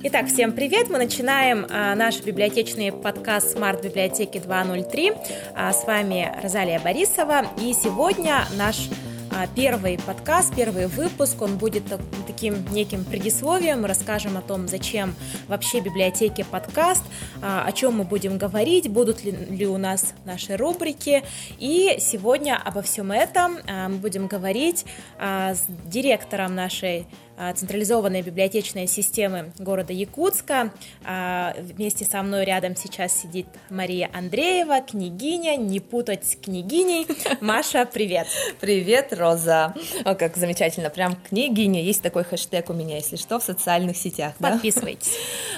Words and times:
Итак, 0.00 0.28
всем 0.28 0.52
привет! 0.52 0.90
Мы 0.90 0.98
начинаем 0.98 1.66
а, 1.68 1.96
наш 1.96 2.22
библиотечный 2.22 2.92
подкаст 2.92 3.56
Smart 3.56 3.82
Библиотеки 3.82 4.38
2.0.3. 4.38 5.16
А, 5.56 5.72
с 5.72 5.84
вами 5.86 6.32
Розалия 6.40 6.78
Борисова. 6.78 7.46
И 7.60 7.72
сегодня 7.72 8.44
наш 8.56 8.88
а, 9.32 9.48
первый 9.56 9.98
подкаст, 9.98 10.54
первый 10.54 10.86
выпуск, 10.86 11.42
он 11.42 11.58
будет 11.58 11.82
таким 12.28 12.64
неким 12.70 13.04
предисловием. 13.04 13.82
Мы 13.82 13.88
расскажем 13.88 14.36
о 14.36 14.40
том, 14.40 14.68
зачем 14.68 15.16
вообще 15.48 15.80
библиотеке 15.80 16.44
подкаст, 16.44 17.02
а, 17.42 17.64
о 17.66 17.72
чем 17.72 17.96
мы 17.98 18.04
будем 18.04 18.38
говорить, 18.38 18.88
будут 18.88 19.24
ли, 19.24 19.32
ли 19.32 19.66
у 19.66 19.78
нас 19.78 20.14
наши 20.24 20.56
рубрики. 20.56 21.24
И 21.58 21.96
сегодня 21.98 22.56
обо 22.64 22.82
всем 22.82 23.10
этом 23.10 23.58
а, 23.66 23.88
мы 23.88 23.96
будем 23.96 24.28
говорить 24.28 24.86
с 25.18 25.64
директором 25.86 26.54
нашей 26.54 27.06
централизованной 27.54 28.22
библиотечной 28.22 28.86
системы 28.86 29.52
города 29.58 29.92
Якутска. 29.92 30.72
А, 31.04 31.54
вместе 31.58 32.04
со 32.04 32.22
мной 32.22 32.44
рядом 32.44 32.76
сейчас 32.76 33.12
сидит 33.12 33.46
Мария 33.70 34.10
Андреева, 34.12 34.80
княгиня, 34.80 35.56
не 35.56 35.80
путать 35.80 36.26
с 36.26 36.36
княгиней. 36.36 37.06
Маша, 37.40 37.86
привет! 37.86 38.26
Привет, 38.60 39.12
Роза! 39.12 39.74
О, 40.04 40.14
как 40.14 40.36
замечательно, 40.36 40.90
прям 40.90 41.16
княгиня. 41.28 41.82
Есть 41.82 42.02
такой 42.02 42.24
хэштег 42.24 42.70
у 42.70 42.72
меня, 42.72 42.96
если 42.96 43.16
что, 43.16 43.38
в 43.38 43.44
социальных 43.44 43.96
сетях. 43.96 44.34
Подписывайтесь. 44.38 45.12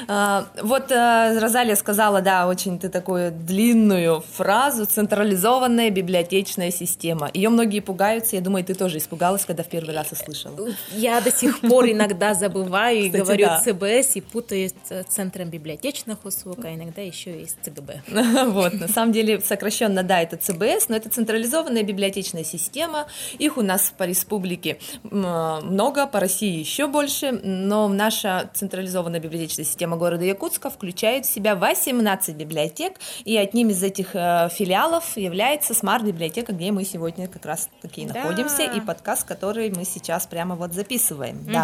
Да? 0.06 0.46
Вот 0.62 0.90
э, 0.90 1.38
Розалия 1.38 1.74
сказала, 1.76 2.20
да, 2.20 2.46
очень 2.46 2.78
ты 2.78 2.88
такую 2.88 3.32
длинную 3.32 4.22
фразу 4.36 4.84
«централизованная 4.86 5.90
библиотечная 5.90 6.70
система». 6.70 7.30
Ее 7.32 7.48
многие 7.48 7.80
пугаются, 7.80 8.36
я 8.36 8.42
думаю, 8.42 8.64
ты 8.64 8.74
тоже 8.74 8.98
испугалась, 8.98 9.44
когда 9.44 9.62
в 9.62 9.68
первый 9.68 9.94
раз 9.94 10.12
услышала. 10.12 10.56
Я 10.92 11.20
до 11.20 11.30
сих 11.30 11.62
пор 11.70 11.86
иногда 11.90 12.34
забываю 12.34 12.98
и 12.98 13.08
говорю 13.08 13.46
да. 13.46 13.60
ЦБС 13.60 14.16
и 14.16 14.20
путаю 14.20 14.68
с 14.68 15.04
Центром 15.08 15.48
библиотечных 15.48 16.24
услуг, 16.24 16.58
а 16.64 16.74
иногда 16.74 17.02
еще 17.02 17.42
и 17.42 17.46
с 17.46 17.56
ЦГБ. 17.62 18.02
Вот, 18.50 18.74
на 18.74 18.88
самом 18.88 19.12
деле 19.12 19.40
сокращенно, 19.40 20.02
да, 20.02 20.20
это 20.20 20.36
ЦБС, 20.36 20.88
но 20.88 20.96
это 20.96 21.08
централизованная 21.08 21.82
библиотечная 21.82 22.44
система. 22.44 23.06
Их 23.38 23.56
у 23.56 23.62
нас 23.62 23.92
по 23.96 24.04
республике 24.04 24.78
много, 25.04 26.06
по 26.06 26.20
России 26.20 26.58
еще 26.58 26.86
больше, 26.86 27.32
но 27.32 27.88
наша 27.88 28.50
централизованная 28.54 29.20
библиотечная 29.20 29.64
система 29.64 29.96
города 29.96 30.24
Якутска 30.24 30.70
включает 30.70 31.26
в 31.26 31.32
себя 31.32 31.54
18 31.54 32.36
библиотек, 32.36 32.98
и 33.24 33.36
одним 33.36 33.70
из 33.70 33.82
этих 33.82 34.14
э, 34.14 34.48
филиалов 34.52 35.16
является 35.16 35.74
смарт-библиотека, 35.74 36.52
где 36.52 36.72
мы 36.72 36.84
сегодня 36.84 37.28
как 37.28 37.44
раз 37.46 37.68
таки 37.82 38.06
да. 38.06 38.14
находимся, 38.14 38.62
и 38.62 38.80
подкаст, 38.80 39.26
который 39.26 39.70
мы 39.70 39.84
сейчас 39.84 40.26
прямо 40.26 40.54
вот 40.54 40.72
записываем. 40.72 41.44
Да. 41.44 41.59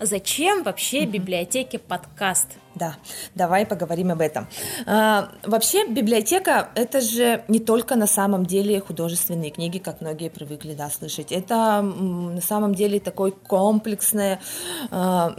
Зачем 0.00 0.62
вообще 0.62 1.04
библиотеке 1.04 1.78
подкаст? 1.78 2.58
Да, 2.76 2.96
давай 3.34 3.64
поговорим 3.64 4.10
об 4.10 4.20
этом. 4.20 4.46
А, 4.84 5.30
вообще 5.44 5.88
библиотека 5.88 6.68
это 6.74 7.00
же 7.00 7.42
не 7.48 7.58
только 7.58 7.96
на 7.96 8.06
самом 8.06 8.44
деле 8.44 8.80
художественные 8.80 9.50
книги, 9.50 9.78
как 9.78 10.02
многие 10.02 10.28
привыкли 10.28 10.74
да, 10.74 10.90
слышать. 10.90 11.32
Это 11.32 11.80
на 11.80 12.40
самом 12.42 12.74
деле 12.74 13.00
такой 13.00 13.32
комплексная 13.32 14.40
а, 14.90 15.34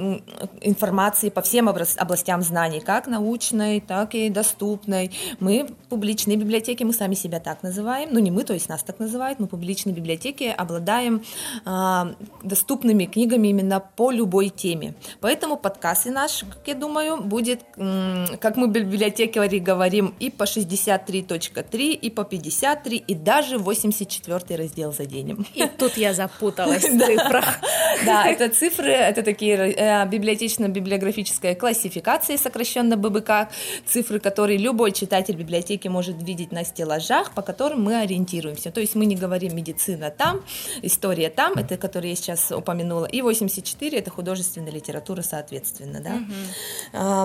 информации 0.61 1.29
по 1.29 1.43
всем 1.43 1.69
областям 1.69 2.41
знаний, 2.41 2.79
как 2.79 3.05
научной, 3.05 3.81
так 3.81 4.15
и 4.15 4.29
доступной. 4.29 5.11
Мы 5.39 5.69
публичные 5.89 6.37
библиотеки, 6.37 6.81
мы 6.81 6.93
сами 6.93 7.13
себя 7.13 7.39
так 7.39 7.61
называем, 7.61 8.09
ну 8.11 8.17
не 8.17 8.31
мы, 8.31 8.45
то 8.45 8.53
есть 8.53 8.67
нас 8.67 8.81
так 8.81 8.97
называют, 8.97 9.39
мы 9.39 9.45
публичные 9.45 9.93
библиотеки 9.93 10.45
обладаем 10.45 11.21
а, 11.65 12.15
доступными 12.41 13.05
книгами 13.05 13.49
именно 13.49 13.79
по 13.79 14.09
любой 14.09 14.49
теме. 14.49 14.95
Поэтому 15.21 15.55
подкасты 15.55 16.09
наш, 16.09 16.43
как 16.43 16.67
я 16.67 16.73
думаю, 16.73 17.26
будет, 17.27 17.61
как 17.75 18.55
мы 18.55 18.67
в 18.67 18.71
библиотеке 18.71 19.59
говорим, 19.59 20.13
и 20.19 20.29
по 20.29 20.43
63.3, 20.43 21.91
и 21.91 22.09
по 22.09 22.23
53, 22.23 22.97
и 22.97 23.15
даже 23.15 23.57
84 23.57 24.55
раздел 24.55 24.93
заденем. 24.93 25.45
И 25.53 25.65
тут 25.77 25.97
я 25.97 26.13
запуталась 26.13 26.83
в 26.83 26.99
цифрах. 27.05 27.59
Да, 28.05 28.25
это 28.27 28.49
цифры, 28.49 28.91
это 28.91 29.23
такие 29.23 29.55
э, 29.55 30.07
библиотечно-библиографическая 30.07 31.55
классификация, 31.55 32.37
сокращенно 32.37 32.97
ББК, 32.97 33.49
цифры, 33.85 34.19
которые 34.19 34.57
любой 34.57 34.91
читатель 34.91 35.35
библиотеки 35.35 35.87
может 35.87 36.21
видеть 36.21 36.51
на 36.51 36.63
стеллажах, 36.63 37.31
по 37.31 37.41
которым 37.41 37.83
мы 37.83 37.99
ориентируемся. 38.01 38.71
То 38.71 38.81
есть 38.81 38.95
мы 38.95 39.05
не 39.05 39.15
говорим 39.15 39.55
медицина 39.55 40.09
там, 40.09 40.41
история 40.81 41.29
там, 41.29 41.53
это 41.53 41.77
которые 41.77 42.11
я 42.11 42.15
сейчас 42.15 42.51
упомянула, 42.51 43.05
и 43.05 43.21
84 43.21 43.97
это 43.97 44.11
художественная 44.11 44.71
литература, 44.71 45.21
соответственно, 45.21 46.01
да. 46.01 46.13
Угу. 46.15 47.16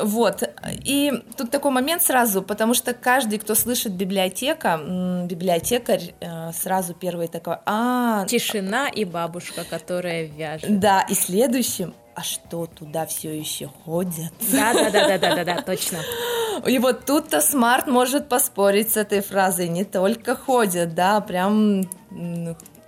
Вот. 0.00 0.42
И 0.84 1.12
тут 1.36 1.50
такой 1.50 1.70
момент 1.70 2.02
сразу, 2.02 2.42
потому 2.42 2.74
что 2.74 2.94
каждый, 2.94 3.38
кто 3.38 3.54
слышит 3.54 3.92
библиотека, 3.92 4.80
библиотекарь, 5.24 6.14
э, 6.20 6.52
сразу 6.52 6.94
первый 6.94 7.28
такой, 7.28 7.56
а... 7.66 8.24
Тишина 8.26 8.88
и 8.88 9.04
бабушка, 9.04 9.64
которая 9.64 10.24
вяжет. 10.24 10.78
Да, 10.78 11.02
и 11.02 11.14
следующим, 11.14 11.94
а 12.14 12.22
что 12.22 12.66
туда 12.66 13.06
все 13.06 13.36
еще 13.36 13.70
ходят? 13.84 14.32
Да, 14.52 14.72
да, 14.72 14.90
да, 14.90 15.08
да, 15.08 15.18
да, 15.18 15.34
да, 15.36 15.44
да, 15.44 15.62
точно. 15.62 15.98
И 16.66 16.78
вот 16.78 17.04
тут-то 17.04 17.40
смарт 17.40 17.86
может 17.86 18.28
поспорить 18.28 18.92
с 18.92 18.96
этой 18.96 19.20
фразой. 19.20 19.68
Не 19.68 19.84
только 19.84 20.34
ходят, 20.34 20.94
да, 20.94 21.20
прям 21.20 21.88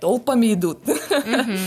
толпами 0.01 0.53
идут. 0.53 0.79
Mm-hmm. 0.85 1.57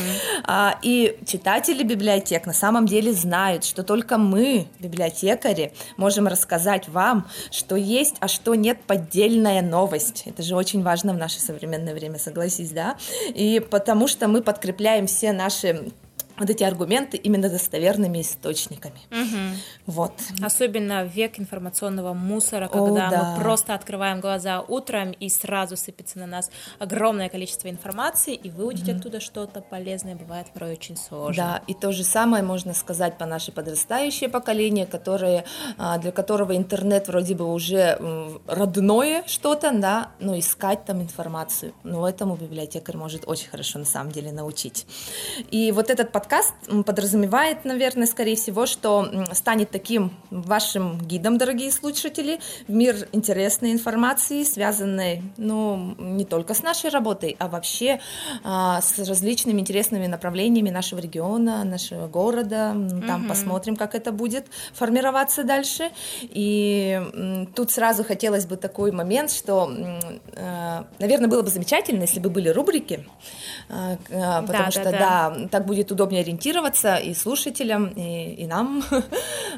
а, 0.45 0.79
и 0.83 1.17
читатели 1.27 1.83
библиотек 1.83 2.45
на 2.47 2.53
самом 2.53 2.87
деле 2.87 3.13
знают, 3.13 3.65
что 3.65 3.83
только 3.83 4.19
мы, 4.19 4.67
библиотекари, 4.81 5.73
можем 5.97 6.27
рассказать 6.27 6.89
вам, 6.89 7.27
что 7.51 7.77
есть, 7.77 8.17
а 8.21 8.29
что 8.29 8.55
нет 8.55 8.79
поддельная 8.87 9.63
новость. 9.63 10.25
Это 10.27 10.43
же 10.43 10.57
очень 10.57 10.83
важно 10.83 11.15
в 11.15 11.17
наше 11.17 11.41
современное 11.41 11.95
время, 11.95 12.19
согласись, 12.19 12.71
да? 12.71 12.97
И 13.29 13.65
потому 13.71 14.09
что 14.09 14.29
мы 14.29 14.43
подкрепляем 14.43 15.07
все 15.07 15.33
наши 15.33 15.93
вот 16.39 16.51
эти 16.51 16.65
аргументы 16.65 17.17
именно 17.17 17.49
достоверными 17.49 18.21
источниками. 18.21 19.01
Угу. 19.11 19.57
Вот. 19.87 20.13
Особенно 20.43 21.05
в 21.05 21.09
век 21.09 21.39
информационного 21.39 22.13
мусора, 22.13 22.69
когда 22.69 23.09
О, 23.09 23.11
да. 23.11 23.35
мы 23.37 23.43
просто 23.43 23.75
открываем 23.75 24.21
глаза 24.21 24.61
утром 24.61 25.13
и 25.13 25.29
сразу 25.29 25.77
сыпется 25.77 26.19
на 26.19 26.27
нас 26.27 26.51
огромное 26.79 27.29
количество 27.29 27.69
информации, 27.69 28.35
и 28.35 28.51
выудить 28.51 28.89
угу. 28.89 28.99
оттуда 28.99 29.21
что-то 29.21 29.61
полезное 29.61 30.17
бывает 30.17 30.49
порой 30.53 30.73
очень 30.73 30.97
сложно. 30.97 31.43
Да, 31.43 31.63
и 31.67 31.75
то 31.75 31.93
же 31.93 32.05
самое 32.05 32.43
можно 32.43 32.75
сказать 32.75 33.19
по 33.19 33.27
наше 33.27 33.53
подрастающее 33.53 34.29
поколение, 34.29 34.87
которое, 34.87 35.45
а, 35.79 35.99
для 35.99 36.13
которого 36.13 36.57
интернет 36.57 37.09
вроде 37.09 37.35
бы 37.35 37.53
уже 37.53 37.99
родное 38.47 39.23
что-то, 39.27 39.71
да, 39.73 40.11
но 40.19 40.39
искать 40.39 40.85
там 40.85 41.03
информацию, 41.03 41.75
но 41.83 42.09
этому 42.09 42.37
библиотекарь 42.37 42.97
может 42.97 43.25
очень 43.27 43.49
хорошо 43.49 43.79
на 43.79 43.85
самом 43.85 44.11
деле 44.11 44.33
научить. 44.33 44.87
И 45.51 45.73
вот 45.73 45.91
этот 45.91 46.13
подкаст 46.25 46.55
подразумевает, 46.87 47.67
наверное, 47.67 48.07
скорее 48.07 48.37
всего, 48.37 48.65
что 48.65 49.27
станет 49.33 49.71
таким 49.71 50.11
вашим 50.31 50.99
гидом, 50.99 51.37
дорогие 51.37 51.71
слушатели, 51.71 52.41
в 52.67 52.73
мир 52.73 52.97
интересной 53.13 53.73
информации, 53.73 54.43
связанной, 54.43 55.23
ну, 55.37 55.95
не 55.99 56.25
только 56.25 56.55
с 56.55 56.63
нашей 56.63 56.89
работой, 56.89 57.37
а 57.39 57.49
вообще 57.49 58.01
а, 58.43 58.81
с 58.81 58.99
различными 58.99 59.61
интересными 59.61 60.07
направлениями 60.07 60.71
нашего 60.71 60.99
региона, 60.99 61.63
нашего 61.63 62.07
города. 62.07 62.75
Там 63.07 63.21
угу. 63.21 63.29
посмотрим, 63.29 63.77
как 63.77 63.95
это 63.95 64.11
будет 64.11 64.47
формироваться 64.73 65.45
дальше. 65.45 65.91
И 66.23 67.03
м, 67.13 67.47
тут 67.55 67.71
сразу 67.71 68.03
хотелось 68.03 68.47
бы 68.47 68.57
такой 68.57 68.93
момент, 68.93 69.31
что, 69.31 69.71
э, 70.33 70.85
наверное, 70.99 71.29
было 71.29 71.43
бы 71.43 71.51
замечательно, 71.51 72.03
если 72.03 72.21
бы 72.21 72.31
были 72.31 72.49
рубрики, 72.49 73.07
э, 73.69 73.97
потому 74.09 74.47
да, 74.47 74.71
что, 74.71 74.85
да, 74.85 74.91
да. 74.91 75.31
да, 75.31 75.49
так 75.49 75.67
будет 75.67 75.93
удобнее 75.93 76.14
удобнее 76.15 76.23
ориентироваться 76.23 76.97
и 76.97 77.15
слушателям, 77.15 77.89
и, 77.89 78.35
и 78.35 78.47
нам. 78.47 78.83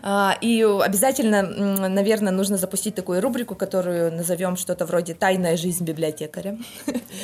А, 0.03 0.37
и 0.43 0.63
обязательно, 0.63 1.43
наверное, 1.89 2.31
нужно 2.31 2.59
запустить 2.59 2.95
такую 2.95 3.23
рубрику, 3.23 3.55
которую 3.55 4.13
назовем 4.13 4.57
что-то 4.57 4.85
вроде 4.85 5.15
«Тайная 5.15 5.57
жизнь 5.57 5.85
библиотекаря». 5.85 6.59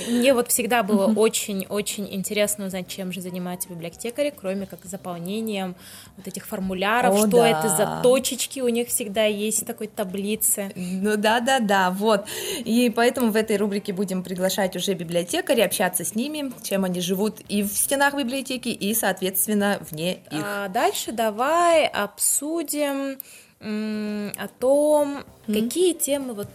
Мне 0.08 0.32
вот 0.32 0.48
всегда 0.48 0.82
было 0.82 1.12
очень-очень 1.14 2.08
интересно 2.10 2.66
узнать, 2.66 2.88
чем 2.88 3.12
же 3.12 3.20
занимаются 3.20 3.68
библиотекари, 3.68 4.32
кроме 4.34 4.66
как 4.66 4.80
заполнением 4.84 5.76
вот 6.16 6.26
этих 6.26 6.46
формуляров, 6.46 7.14
О, 7.14 7.18
что 7.18 7.36
да. 7.36 7.48
это 7.48 7.68
за 7.68 8.00
точечки 8.02 8.60
у 8.60 8.68
них 8.68 8.88
всегда 8.88 9.26
есть 9.26 9.62
в 9.62 9.66
такой 9.66 9.86
таблице. 9.86 10.72
Ну 10.74 11.16
да-да-да, 11.16 11.90
вот. 11.90 12.24
И 12.64 12.90
поэтому 12.94 13.30
в 13.30 13.36
этой 13.36 13.58
рубрике 13.58 13.92
будем 13.92 14.22
приглашать 14.22 14.76
уже 14.76 14.94
библиотекарей, 14.94 15.64
общаться 15.64 16.04
с 16.04 16.14
ними, 16.14 16.52
чем 16.62 16.84
они 16.84 17.00
живут 17.00 17.40
и 17.48 17.62
в 17.62 17.68
стенах 17.68 18.14
библиотеки, 18.14 18.70
и, 18.70 18.94
соответственно, 18.94 19.21
соответственно, 19.22 19.78
вне 19.90 20.14
их. 20.30 20.42
А 20.44 20.68
дальше 20.68 21.12
давай 21.12 21.86
обсудим 21.86 23.18
о 23.60 24.48
том, 24.58 25.24
mm. 25.46 25.62
какие 25.62 25.92
темы 25.92 26.34
вот 26.34 26.48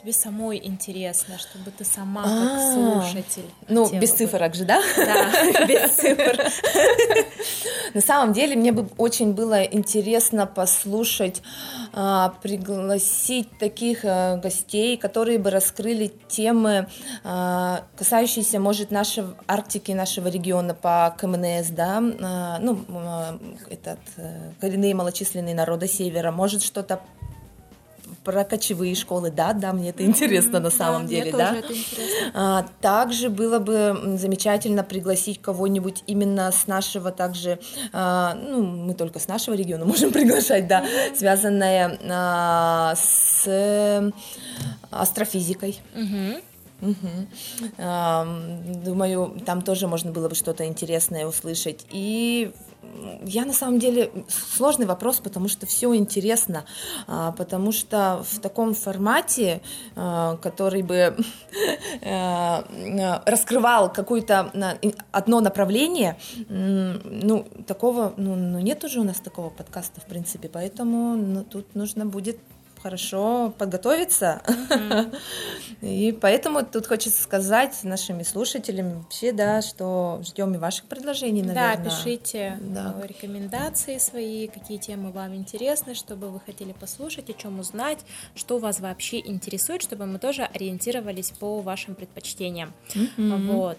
тебе 0.00 0.12
самой 0.14 0.60
интересно, 0.64 1.36
чтобы 1.38 1.70
ты 1.70 1.84
сама 1.84 2.22
как 2.22 2.32
а, 2.32 2.72
слушатель. 2.72 3.50
Ну, 3.68 3.90
без 3.90 4.12
цифрок 4.12 4.54
же, 4.54 4.64
да? 4.64 4.80
Да, 4.96 5.66
без 5.66 5.90
цифр. 5.90 6.42
На 7.94 8.00
самом 8.00 8.32
деле 8.32 8.56
мне 8.56 8.72
бы 8.72 8.88
очень 8.96 9.34
было 9.34 9.62
интересно 9.62 10.46
послушать, 10.46 11.42
а, 11.92 12.34
пригласить 12.42 13.50
таких 13.58 14.00
а, 14.04 14.36
гостей, 14.36 14.96
которые 14.96 15.38
бы 15.38 15.50
раскрыли 15.50 16.12
темы, 16.28 16.86
а, 17.22 17.84
касающиеся, 17.96 18.58
может, 18.58 18.90
нашей 18.90 19.24
Арктики, 19.46 19.92
нашего 19.92 20.28
региона 20.28 20.72
по 20.72 21.14
КМНС, 21.18 21.68
да, 21.70 22.00
ну, 22.00 22.78
этот, 23.68 23.98
э, 24.16 24.52
коренные 24.60 24.94
малочисленные 24.94 25.54
народы 25.54 25.88
Севера, 25.88 26.30
может, 26.30 26.62
что-то 26.62 27.00
про 28.24 28.44
кочевые 28.44 28.94
школы, 28.94 29.30
да, 29.30 29.52
да, 29.52 29.72
мне 29.72 29.90
это 29.90 30.04
интересно 30.04 30.56
mm-hmm, 30.56 30.60
на 30.60 30.70
самом 30.70 31.02
да, 31.02 31.08
деле, 31.08 31.32
да. 31.32 31.56
А, 32.34 32.66
также 32.80 33.30
было 33.30 33.58
бы 33.58 34.16
замечательно 34.18 34.82
пригласить 34.82 35.40
кого-нибудь 35.40 36.04
именно 36.06 36.52
с 36.52 36.66
нашего 36.66 37.12
также, 37.12 37.58
а, 37.92 38.34
ну, 38.34 38.62
мы 38.62 38.94
только 38.94 39.18
с 39.18 39.28
нашего 39.28 39.54
региона 39.54 39.84
можем 39.86 40.12
приглашать, 40.12 40.66
да, 40.68 40.84
mm-hmm. 40.84 41.16
связанное 41.16 41.98
а, 42.10 42.94
с 42.96 44.12
астрофизикой. 44.90 45.80
Mm-hmm. 45.94 46.42
Угу. 46.82 47.76
Думаю, 48.86 49.38
там 49.44 49.60
тоже 49.60 49.86
можно 49.86 50.12
было 50.12 50.30
бы 50.30 50.34
что-то 50.34 50.66
интересное 50.66 51.26
услышать. 51.26 51.84
И 51.90 52.52
я 53.22 53.44
на 53.44 53.52
самом 53.52 53.78
деле 53.78 54.10
сложный 54.28 54.86
вопрос, 54.86 55.20
потому 55.20 55.48
что 55.48 55.66
все 55.66 55.94
интересно, 55.94 56.64
а, 57.06 57.32
потому 57.32 57.72
что 57.72 58.24
в 58.30 58.40
таком 58.40 58.74
формате, 58.74 59.60
а, 59.96 60.36
который 60.36 60.82
бы 60.82 61.16
э, 62.00 63.20
раскрывал 63.26 63.92
какое-то 63.92 64.50
одно 65.12 65.40
направление, 65.40 66.18
ну 66.48 67.46
такого, 67.66 68.14
ну, 68.16 68.36
ну 68.36 68.58
нет 68.60 68.84
уже 68.84 69.00
у 69.00 69.04
нас 69.04 69.18
такого 69.18 69.50
подкаста 69.50 70.00
в 70.00 70.04
принципе, 70.04 70.48
поэтому 70.48 71.16
ну, 71.16 71.44
тут 71.44 71.74
нужно 71.74 72.06
будет 72.06 72.38
хорошо 72.82 73.52
подготовиться. 73.58 74.42
Mm-hmm. 74.46 75.16
И 75.82 76.12
поэтому 76.12 76.64
тут 76.64 76.86
хочется 76.86 77.22
сказать 77.22 77.78
нашими 77.84 78.22
слушателями 78.22 78.94
вообще, 78.94 79.32
да, 79.32 79.62
что 79.62 80.20
ждем 80.24 80.54
и 80.54 80.58
ваших 80.58 80.84
предложений, 80.84 81.42
наверное. 81.42 81.76
Да, 81.76 81.84
пишите 81.84 82.58
да. 82.60 82.94
рекомендации 83.02 83.98
свои, 83.98 84.48
какие 84.48 84.78
темы 84.78 85.10
вам 85.10 85.34
интересны, 85.34 85.94
чтобы 85.94 86.28
вы 86.30 86.40
хотели 86.40 86.72
послушать, 86.72 87.30
о 87.30 87.32
чем 87.32 87.60
узнать, 87.60 88.00
что 88.34 88.58
вас 88.58 88.80
вообще 88.80 89.20
интересует, 89.20 89.82
чтобы 89.82 90.06
мы 90.06 90.18
тоже 90.18 90.42
ориентировались 90.42 91.30
по 91.30 91.60
вашим 91.60 91.94
предпочтениям. 91.94 92.72
Mm-hmm. 92.94 93.46
Вот. 93.52 93.78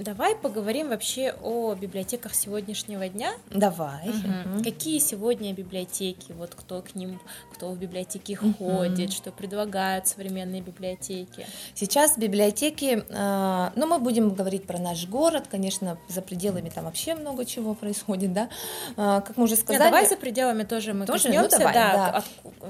Давай 0.00 0.34
поговорим 0.34 0.90
вообще 0.90 1.34
о 1.42 1.74
библиотеках 1.74 2.34
сегодняшнего 2.34 3.08
дня. 3.08 3.32
Давай. 3.50 4.08
Угу. 4.08 4.64
Какие 4.64 4.98
сегодня 4.98 5.52
библиотеки? 5.52 6.32
Вот 6.32 6.54
кто 6.54 6.82
к 6.82 6.94
ним, 6.94 7.20
кто 7.52 7.70
в 7.70 7.78
библиотеки 7.78 8.38
угу. 8.40 8.52
ходит, 8.58 9.12
что 9.12 9.30
предлагают 9.30 10.06
современные 10.06 10.60
библиотеки? 10.60 11.46
Сейчас 11.74 12.18
библиотеки, 12.18 13.04
э, 13.08 13.70
ну 13.74 13.86
мы 13.86 13.98
будем 13.98 14.30
говорить 14.30 14.66
про 14.66 14.78
наш 14.78 15.06
город, 15.06 15.44
конечно, 15.50 15.98
за 16.08 16.20
пределами 16.20 16.68
там 16.68 16.84
вообще 16.84 17.14
много 17.14 17.44
чего 17.44 17.74
происходит, 17.74 18.32
да. 18.32 18.48
Э, 18.96 19.22
как 19.24 19.36
мы 19.36 19.44
уже 19.44 19.56
сказали. 19.56 19.82
Нет, 19.82 19.90
давай 19.90 20.08
за 20.08 20.16
пределами 20.16 20.64
тоже 20.64 20.94
мы 20.94 21.06
тоже, 21.06 21.28
ну, 21.28 21.48
давай, 21.48 21.72
да. 21.72 21.92
да. 21.92 22.08
От, 22.18 22.24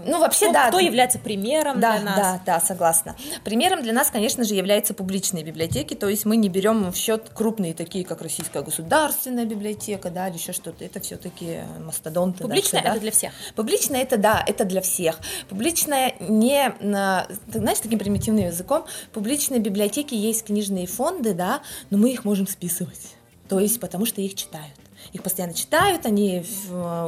ну 0.07 0.21
вообще 0.21 0.47
кто, 0.47 0.55
да. 0.55 0.69
Кто 0.69 0.79
является 0.79 1.19
примером 1.19 1.81
да, 1.81 1.97
для 1.97 2.05
нас? 2.05 2.17
Да, 2.17 2.41
да, 2.47 2.61
согласна. 2.61 3.17
Примером 3.43 3.83
для 3.83 3.93
нас, 3.93 4.11
конечно 4.11 4.45
же, 4.45 4.55
являются 4.55 4.95
публичные 4.95 5.43
библиотеки, 5.43 5.95
то 5.95 6.09
есть 6.09 6.25
мы 6.25 6.37
не 6.37 6.49
берем 6.49 6.93
в 6.93 6.97
счет 7.07 7.31
крупные 7.33 7.73
такие, 7.73 8.05
как 8.05 8.21
Российская 8.21 8.63
государственная 8.63 9.45
библиотека, 9.45 10.11
да, 10.11 10.29
или 10.29 10.37
еще 10.37 10.53
что-то, 10.53 10.85
это 10.85 10.99
все-таки 11.01 11.61
мастодонты. 11.85 12.43
Публичная 12.43 12.83
дальше, 12.83 12.97
это 12.97 13.01
для 13.01 13.11
всех? 13.13 13.33
Публичная 13.55 14.03
это, 14.03 14.17
да, 14.17 14.45
это 14.45 14.65
для 14.65 14.81
всех. 14.81 15.21
Публичная 15.49 16.17
не, 16.21 16.75
знаешь, 16.81 17.79
таким 17.81 18.01
примитивным 18.01 18.47
языком, 18.47 18.85
публичные 19.13 19.61
библиотеки 19.61 20.15
есть 20.15 20.47
книжные 20.47 20.87
фонды, 20.89 21.33
да, 21.33 21.63
но 21.91 21.99
мы 21.99 22.11
их 22.11 22.25
можем 22.25 22.49
списывать. 22.49 23.15
То 23.49 23.61
есть 23.61 23.79
потому 23.79 24.05
что 24.05 24.21
их 24.21 24.35
читают 24.35 24.75
их 25.17 25.23
постоянно 25.23 25.55
читают, 25.55 26.07
они 26.07 26.45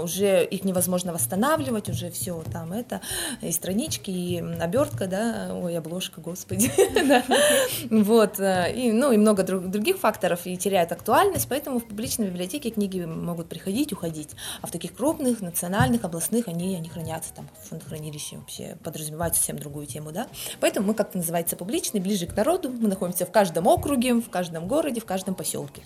уже 0.02 0.44
их 0.44 0.64
невозможно 0.64 1.12
восстанавливать, 1.12 1.88
уже 1.88 2.10
все 2.10 2.42
там 2.52 2.72
это, 2.72 3.00
и 3.40 3.52
странички, 3.52 4.10
и 4.10 4.38
обертка, 4.38 5.06
да, 5.06 5.50
ой, 5.52 5.76
обложка, 5.76 6.20
господи, 6.20 6.70
вот, 7.90 8.40
э, 8.40 8.72
и, 8.74 8.92
ну, 8.92 9.12
и 9.12 9.16
много 9.16 9.42
других 9.42 9.98
факторов, 9.98 10.46
и 10.46 10.56
теряют 10.56 10.90
актуальность, 10.90 11.46
поэтому 11.48 11.78
в 11.78 11.84
публичной 11.84 12.28
библиотеке 12.28 12.70
книги 12.70 13.00
могут 13.04 13.48
приходить, 13.48 13.92
уходить, 13.92 14.30
а 14.62 14.66
в 14.66 14.70
таких 14.70 14.94
крупных, 14.94 15.40
национальных, 15.40 16.04
областных 16.04 16.48
они, 16.48 16.74
они 16.76 16.88
хранятся 16.88 17.34
там 17.34 17.48
в 17.62 17.68
фондохранилище, 17.68 18.38
вообще 18.38 18.76
подразумевают 18.82 19.36
совсем 19.36 19.58
другую 19.58 19.86
тему, 19.86 20.12
да, 20.12 20.26
поэтому 20.60 20.88
мы, 20.88 20.94
как 20.94 21.14
называется, 21.14 21.56
публичный, 21.56 22.00
ближе 22.00 22.26
к 22.26 22.34
народу, 22.36 22.70
мы 22.70 22.88
находимся 22.88 23.26
в 23.26 23.30
каждом 23.30 23.66
округе, 23.66 24.14
в 24.14 24.30
каждом 24.30 24.66
городе, 24.66 25.00
в 25.00 25.04
каждом 25.04 25.34
поселке, 25.34 25.82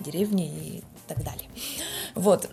деревне 0.00 0.48
и 0.48 0.82
так 1.06 1.18
далее. 1.22 1.48
Вот. 2.14 2.50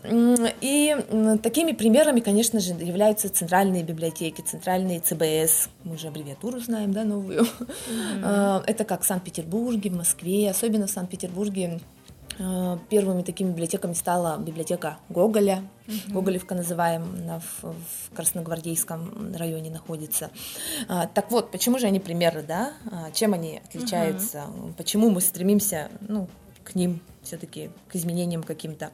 И 0.62 0.96
такими 1.42 1.72
примерами, 1.72 2.20
конечно 2.20 2.60
же, 2.60 2.74
являются 2.74 3.30
центральные 3.30 3.84
библиотеки, 3.84 4.42
центральные 4.42 5.00
ЦБС, 5.00 5.70
мы 5.84 5.96
уже 5.96 6.08
аббревиатуру 6.08 6.60
знаем, 6.60 6.94
да, 6.94 7.04
новую. 7.04 7.46
Mm-hmm. 7.46 8.64
Это 8.68 8.86
как 8.86 9.04
в 9.04 9.06
Санкт-Петербурге, 9.06 9.90
в 9.90 9.96
Москве, 9.96 10.50
особенно 10.50 10.88
в 10.88 10.92
Санкт-Петербурге 10.92 11.80
а, 12.38 12.78
Первыми 12.90 13.22
такими 13.22 13.52
библиотеками 13.52 13.94
стала 13.94 14.38
библиотека 14.38 14.98
Гоголя, 15.10 15.64
uh-huh. 15.88 16.12
Гоголевка 16.12 16.54
называем, 16.54 17.04
она 17.24 17.40
в, 17.40 17.64
в 17.64 18.16
Красногвардейском 18.16 19.36
районе 19.38 19.70
находится. 19.70 20.32
А, 20.88 21.08
так 21.08 21.32
вот, 21.32 21.52
почему 21.52 21.80
же 21.80 21.88
они 21.88 22.00
примеры, 22.00 22.44
да? 22.44 22.74
Чем 23.14 23.34
они 23.34 23.62
отличаются? 23.64 24.46
Uh-huh. 24.50 24.74
Почему 24.76 25.10
мы 25.10 25.22
стремимся, 25.22 25.90
ну, 26.02 26.28
к 26.64 26.76
ним 26.76 27.00
все-таки 27.26 27.70
к 27.88 27.96
изменениям 27.96 28.44
каким-то. 28.44 28.92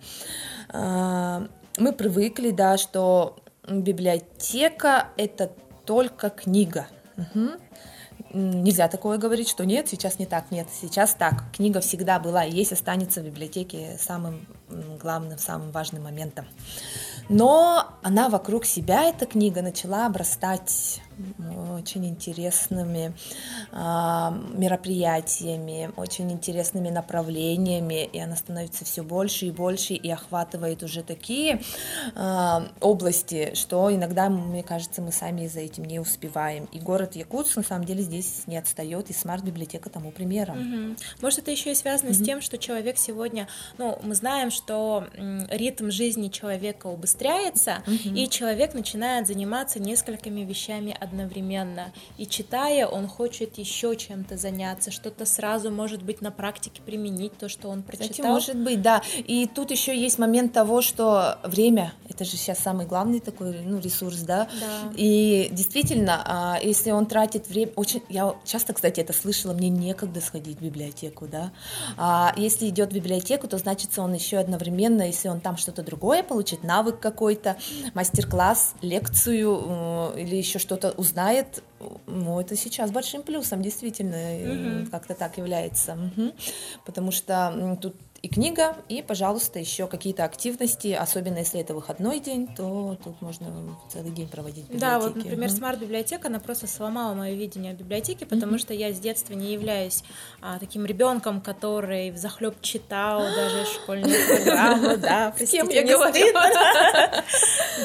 А, 0.70 1.48
мы 1.78 1.94
привыкли, 1.94 2.52
да, 2.52 2.78
что 2.78 3.38
библиотека 3.68 5.10
это 5.18 5.52
только 5.86 6.30
книга. 6.30 6.88
Угу. 7.18 7.50
Нельзя 8.34 8.88
такое 8.88 9.18
говорить, 9.18 9.50
что 9.50 9.66
нет, 9.66 9.88
сейчас 9.90 10.20
не 10.20 10.26
так, 10.26 10.52
нет, 10.52 10.68
сейчас 10.80 11.14
так. 11.14 11.44
Книга 11.54 11.82
всегда 11.82 12.20
была 12.20 12.46
и 12.46 12.52
есть, 12.52 12.72
останется 12.72 13.22
в 13.22 13.26
библиотеке 13.26 13.98
самым 14.00 14.48
главным, 15.02 15.38
самым 15.38 15.72
важным 15.72 16.04
моментом. 16.04 16.46
Но 17.30 17.88
она 18.02 18.30
вокруг 18.30 18.66
себя, 18.66 19.04
эта 19.04 19.26
книга, 19.26 19.62
начала 19.62 20.06
обрастать 20.06 21.02
очень 21.78 22.06
интересными 22.08 23.14
э, 23.72 23.78
мероприятиями, 24.54 25.92
очень 25.98 26.32
интересными 26.32 26.90
направлениями, 26.90 28.06
и 28.12 28.20
она 28.20 28.36
становится 28.36 28.86
все 28.86 29.04
больше 29.04 29.48
и 29.48 29.52
больше 29.52 29.94
и 29.94 30.10
охватывает 30.10 30.84
уже 30.84 31.04
такие 31.04 31.62
э, 32.16 32.60
области, 32.80 33.54
что 33.56 33.94
иногда, 33.94 34.30
мне 34.30 34.64
кажется, 34.64 35.02
мы 35.02 35.12
сами 35.12 35.48
за 35.48 35.60
этим 35.62 35.86
не 35.86 36.00
успеваем. 36.00 36.66
И 36.72 36.80
город 36.80 37.16
Якутск 37.16 37.58
на 37.58 37.64
самом 37.64 37.86
деле 37.86 38.04
здесь 38.04 38.44
не 38.48 38.58
отстает, 38.58 39.10
и 39.10 39.14
смарт-библиотека 39.14 39.90
тому 39.90 40.12
примером. 40.12 40.58
Угу. 40.58 40.96
Может, 41.22 41.40
это 41.40 41.52
еще 41.52 41.72
и 41.72 41.76
связано 41.76 42.12
угу. 42.12 42.18
с 42.18 42.24
тем, 42.24 42.42
что 42.42 42.58
человек 42.58 42.98
сегодня, 42.98 43.48
ну, 43.78 43.98
мы 44.04 44.16
знаем, 44.16 44.52
что 44.52 45.06
ритм 45.50 45.92
жизни 45.92 46.30
человека 46.30 46.88
убыстряется, 46.88 47.11
угу. 47.86 48.16
и 48.16 48.30
человек 48.30 48.74
начинает 48.74 49.28
заниматься 49.28 49.80
несколькими 49.80 50.42
вещами 50.42 50.96
одновременно. 51.00 51.92
И 52.18 52.26
читая, 52.26 52.88
он 52.88 53.08
хочет 53.08 53.58
еще 53.58 53.96
чем-то 53.96 54.38
заняться, 54.38 54.92
что-то 54.92 55.26
сразу, 55.26 55.72
может 55.72 56.04
быть, 56.04 56.22
на 56.22 56.32
практике 56.32 56.82
применить 56.82 57.38
то, 57.38 57.50
что 57.50 57.70
он 57.70 57.84
прочитал. 57.84 58.10
Кстати, 58.10 58.28
может 58.28 58.58
быть, 58.58 58.82
да. 58.82 59.02
И 59.18 59.48
тут 59.48 59.72
еще 59.72 59.98
есть 59.98 60.20
момент 60.20 60.54
того, 60.54 60.82
что 60.82 61.38
время, 61.44 61.94
это 62.10 62.26
же 62.26 62.32
сейчас 62.32 62.60
самый 62.60 62.86
главный 62.86 63.20
такой 63.20 63.60
ну, 63.62 63.80
ресурс, 63.80 64.20
да? 64.20 64.48
Да. 64.60 64.94
И 64.96 65.50
действительно, 65.52 66.24
а, 66.26 66.60
если 66.62 66.92
он 66.92 67.06
тратит 67.06 67.48
время, 67.48 67.72
очень, 67.76 68.02
я 68.10 68.36
часто, 68.46 68.74
кстати, 68.74 69.00
это 69.00 69.14
слышала, 69.14 69.54
мне 69.54 69.70
некогда 69.70 70.22
сходить 70.22 70.60
в 70.60 70.62
библиотеку, 70.62 71.28
да. 71.28 71.52
А 71.98 72.34
если 72.38 72.70
идет 72.70 72.92
в 72.92 72.96
библиотеку, 72.96 73.48
то 73.48 73.58
значит, 73.58 73.98
он 73.98 74.14
еще 74.14 74.38
одновременно, 74.38 75.04
если 75.04 75.28
он 75.28 75.40
там 75.40 75.58
что-то 75.58 75.84
другое 75.84 76.24
получит, 76.24 76.64
навык 76.64 77.00
какой-то, 77.02 77.58
мастер-класс, 77.94 78.76
лекцию 78.82 80.14
э, 80.16 80.22
или 80.22 80.36
еще 80.36 80.60
что-то 80.60 80.92
узнает, 80.92 81.64
ну, 82.08 82.40
это 82.40 82.56
сейчас 82.56 82.92
большим 82.92 83.24
плюсом, 83.24 83.62
действительно, 83.62 84.82
угу. 84.82 84.92
как-то 84.92 85.16
так 85.16 85.38
является. 85.38 85.94
Угу. 85.94 86.32
Потому 86.86 87.12
что 87.12 87.78
тут 87.82 87.96
и 88.22 88.28
книга, 88.28 88.76
и, 88.88 89.02
пожалуйста, 89.02 89.58
еще 89.58 89.88
какие-то 89.88 90.24
активности, 90.26 90.90
особенно 90.90 91.40
если 91.40 91.60
это 91.60 91.74
выходной 91.74 92.20
день, 92.20 92.48
то 92.56 92.96
тут 93.04 93.20
можно 93.20 93.76
целый 93.90 94.12
день 94.12 94.28
проводить 94.28 94.70
в 94.70 94.78
Да, 94.78 95.00
вот, 95.00 95.16
например, 95.16 95.50
смарт-библиотека, 95.50 96.28
она 96.28 96.40
просто 96.40 96.68
сломала 96.68 97.16
мое 97.16 97.34
видение 97.34 97.74
библиотеки, 97.74 98.26
потому 98.26 98.54
mm-hmm. 98.54 98.60
что 98.60 98.74
я 98.76 98.94
с 98.94 99.00
детства 99.00 99.34
не 99.34 99.54
являюсь 99.54 100.04
а, 100.40 100.60
таким 100.60 100.86
ребенком, 100.86 101.42
который 101.42 102.12
в 102.12 102.18
захлеб 102.18 102.62
читал 102.62 103.22
даже 103.22 103.66
школьные 103.66 104.26
программы, 104.28 104.98
да, 104.98 105.34
с 105.36 105.50
кем 105.50 105.68
я 105.70 105.84
говорю? 105.84 106.28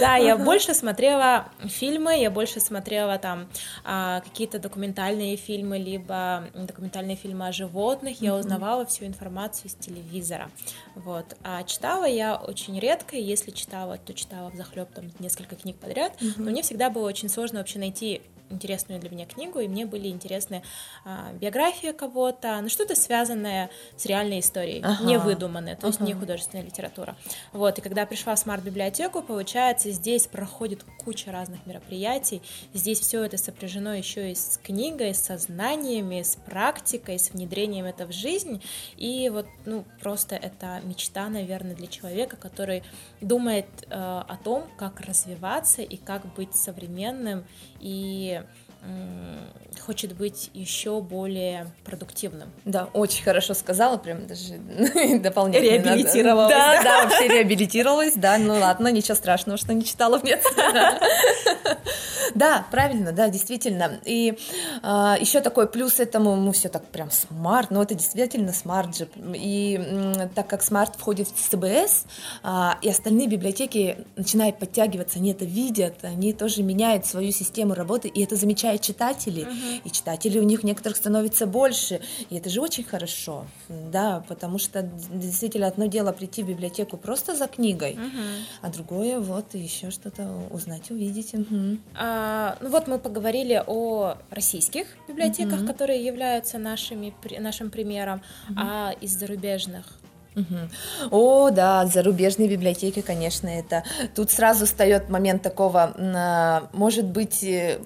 Да, 0.00 0.16
я 0.16 0.36
больше 0.36 0.74
смотрела 0.74 1.46
фильмы, 1.64 2.18
я 2.18 2.30
больше 2.30 2.60
смотрела 2.60 3.18
там 3.18 3.48
а, 3.84 4.20
какие-то 4.20 4.58
документальные 4.58 5.36
фильмы, 5.36 5.78
либо 5.78 6.44
документальные 6.54 7.16
фильмы 7.16 7.48
о 7.48 7.52
животных, 7.52 8.20
я 8.20 8.34
узнавала 8.34 8.84
всю 8.84 9.06
информацию 9.06 9.70
с 9.70 9.74
телевизора, 9.74 10.25
телевизора. 10.26 10.50
Вот. 10.94 11.36
А 11.42 11.62
читала 11.64 12.04
я 12.04 12.36
очень 12.36 12.78
редко, 12.78 13.16
и 13.16 13.22
если 13.22 13.50
читала, 13.50 13.98
то 13.98 14.14
читала 14.14 14.50
в 14.50 14.56
захлеб 14.56 14.88
там 14.92 15.10
несколько 15.18 15.56
книг 15.56 15.76
подряд. 15.76 16.20
Mm-hmm. 16.20 16.34
Но 16.38 16.50
мне 16.50 16.62
всегда 16.62 16.90
было 16.90 17.06
очень 17.06 17.28
сложно 17.28 17.58
вообще 17.58 17.78
найти 17.78 18.22
интересную 18.50 19.00
для 19.00 19.10
меня 19.10 19.26
книгу, 19.26 19.58
и 19.58 19.68
мне 19.68 19.86
были 19.86 20.08
интересны 20.08 20.62
а, 21.04 21.32
биография 21.40 21.92
кого-то, 21.92 22.60
ну 22.60 22.68
что-то 22.68 22.94
связанное 22.94 23.70
с 23.96 24.06
реальной 24.06 24.40
историей, 24.40 24.82
ага. 24.82 25.04
не 25.04 25.18
выдуманное, 25.18 25.74
то 25.74 25.86
ага. 25.86 25.88
есть 25.88 26.00
не 26.00 26.14
художественная 26.14 26.64
литература. 26.64 27.16
Вот, 27.52 27.78
и 27.78 27.82
когда 27.82 28.06
пришла 28.06 28.34
в 28.34 28.38
смарт-библиотеку, 28.38 29.22
получается, 29.22 29.90
здесь 29.90 30.26
проходит 30.26 30.84
куча 31.04 31.32
разных 31.32 31.66
мероприятий, 31.66 32.42
здесь 32.72 33.00
все 33.00 33.24
это 33.24 33.36
сопряжено 33.36 33.94
еще 33.94 34.32
и 34.32 34.34
с 34.34 34.58
книгой, 34.62 35.14
с 35.14 35.36
знаниями, 35.38 36.22
с 36.22 36.36
практикой, 36.36 37.18
с 37.18 37.30
внедрением 37.30 37.84
это 37.84 38.06
в 38.06 38.12
жизнь, 38.12 38.62
и 38.96 39.28
вот, 39.32 39.46
ну, 39.64 39.84
просто 40.00 40.36
это 40.36 40.80
мечта, 40.84 41.28
наверное, 41.28 41.74
для 41.74 41.86
человека, 41.86 42.36
который 42.36 42.82
думает 43.20 43.66
э, 43.88 43.94
о 43.94 44.38
том, 44.42 44.64
как 44.76 45.00
развиваться 45.00 45.82
и 45.82 45.96
как 45.96 46.34
быть 46.34 46.54
современным 46.54 47.44
и 47.80 48.42
хочет 49.86 50.16
быть 50.16 50.50
еще 50.52 51.00
более 51.00 51.72
продуктивным. 51.84 52.50
Да, 52.64 52.88
очень 52.92 53.22
хорошо 53.22 53.54
сказала, 53.54 53.96
прям 53.96 54.26
даже 54.26 54.54
дополнительно. 55.20 55.64
Реабилитировалась. 55.64 56.50
Да, 56.50 56.82
да, 56.82 57.04
вообще 57.04 57.28
реабилитировалась, 57.28 58.14
да, 58.14 58.36
ну 58.38 58.58
ладно, 58.58 58.88
ничего 58.88 59.14
страшного, 59.14 59.56
что 59.56 59.72
не 59.74 59.84
читала 59.84 60.18
в 60.18 60.24
детстве. 60.24 60.64
Да, 62.34 62.66
правильно, 62.70 63.12
да, 63.12 63.28
действительно. 63.30 63.98
И 64.04 64.38
а, 64.82 65.16
еще 65.18 65.40
такой 65.40 65.66
плюс 65.66 66.00
этому, 66.00 66.36
ну, 66.36 66.52
все 66.52 66.68
так 66.68 66.84
прям 66.86 67.10
smart, 67.10 67.70
но 67.70 67.82
это 67.82 67.94
действительно 67.94 68.52
smart 68.52 68.94
же. 68.94 69.08
И 69.34 69.76
м, 69.76 70.28
так 70.34 70.46
как 70.46 70.62
smart 70.62 70.96
входит 70.96 71.28
в 71.28 71.48
ЦБС, 71.48 72.04
а, 72.42 72.78
и 72.82 72.90
остальные 72.90 73.28
библиотеки 73.28 74.04
начинают 74.16 74.58
подтягиваться, 74.58 75.18
они 75.18 75.30
это 75.30 75.46
видят, 75.46 75.94
они 76.02 76.34
тоже 76.34 76.62
меняют 76.62 77.06
свою 77.06 77.32
систему 77.32 77.72
работы, 77.72 78.08
и 78.08 78.22
это 78.22 78.36
читатели, 78.78 79.44
uh-huh. 79.44 79.80
и 79.84 79.90
читателей 79.90 80.40
у 80.40 80.44
них 80.44 80.62
некоторых 80.62 80.96
становится 80.96 81.46
больше, 81.46 82.00
и 82.30 82.36
это 82.36 82.50
же 82.50 82.60
очень 82.60 82.84
хорошо, 82.84 83.46
да, 83.68 84.24
потому 84.28 84.58
что 84.58 84.82
действительно 84.82 85.66
одно 85.66 85.86
дело 85.86 86.12
прийти 86.12 86.42
в 86.42 86.48
библиотеку 86.48 86.96
просто 86.96 87.34
за 87.34 87.46
книгой, 87.46 87.94
uh-huh. 87.94 88.42
а 88.62 88.70
другое 88.70 89.20
вот 89.20 89.54
еще 89.54 89.90
что-то 89.90 90.28
узнать, 90.50 90.90
увидеть. 90.90 91.34
Uh-huh. 91.34 91.78
А, 91.94 92.56
ну 92.60 92.70
вот 92.70 92.88
мы 92.88 92.98
поговорили 92.98 93.62
о 93.66 94.16
российских 94.30 94.86
библиотеках, 95.08 95.60
угу. 95.60 95.66
которые 95.66 96.04
являются 96.04 96.58
нашими, 96.58 97.14
нашим 97.38 97.70
примером, 97.70 98.22
угу. 98.48 98.58
а 98.58 98.92
из 99.00 99.12
зарубежных 99.12 99.86
Угу. 100.36 101.10
О, 101.12 101.50
да, 101.50 101.86
зарубежные 101.86 102.46
библиотеки, 102.46 103.00
конечно, 103.00 103.48
это. 103.48 103.84
Тут 104.14 104.30
сразу 104.30 104.66
встает 104.66 105.08
момент 105.08 105.40
такого, 105.40 105.94
а, 105.96 106.68
может 106.74 107.06
быть, 107.06 107.42
э, 107.42 107.78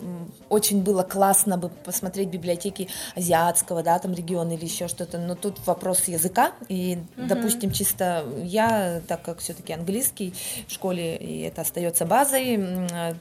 очень 0.49 0.83
было 0.83 1.05
классно 1.05 1.59
бы 1.59 1.69
посмотреть 1.69 2.29
библиотеки 2.29 2.89
азиатского, 3.15 3.85
да, 3.85 4.01
там 4.01 4.15
региона 4.15 4.53
или 4.55 4.65
еще 4.65 4.89
что-то, 4.89 5.19
но 5.19 5.37
тут 5.37 5.65
вопрос 5.65 6.09
языка, 6.09 6.51
и, 6.69 6.99
угу. 7.17 7.29
допустим, 7.29 7.71
чисто 7.71 8.25
я, 8.43 9.01
так 9.07 9.23
как 9.23 9.39
все-таки 9.39 9.73
английский 9.73 10.35
в 10.67 10.73
школе, 10.73 11.17
и 11.19 11.43
это 11.43 11.61
остается 11.61 12.05
базой, 12.05 12.59
а, 12.93 13.15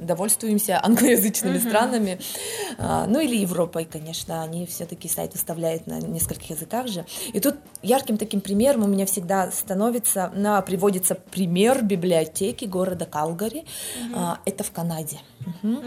довольствуемся 0.00 0.80
англоязычными 0.82 1.58
угу. 1.58 1.68
странами, 1.68 2.18
а, 2.78 3.06
ну 3.06 3.20
или 3.20 3.36
Европой, 3.36 3.84
конечно, 3.84 4.42
они 4.42 4.64
все-таки 4.64 5.08
сайт 5.08 5.34
выставляют 5.34 5.86
на 5.86 6.00
нескольких 6.00 6.50
языках 6.50 6.88
же. 6.88 7.04
И 7.34 7.40
тут 7.40 7.56
ярким 7.82 8.16
таким 8.16 8.40
примером 8.40 8.61
примером 8.62 8.84
у 8.84 8.86
меня 8.86 9.06
всегда 9.06 9.50
становится, 9.50 10.30
на, 10.34 10.60
приводится 10.62 11.16
пример 11.16 11.82
библиотеки 11.82 12.64
города 12.64 13.06
Калгари. 13.06 13.58
Угу. 13.58 14.14
А, 14.14 14.38
это 14.44 14.62
в 14.62 14.70
Канаде. 14.70 15.18
Угу. 15.62 15.78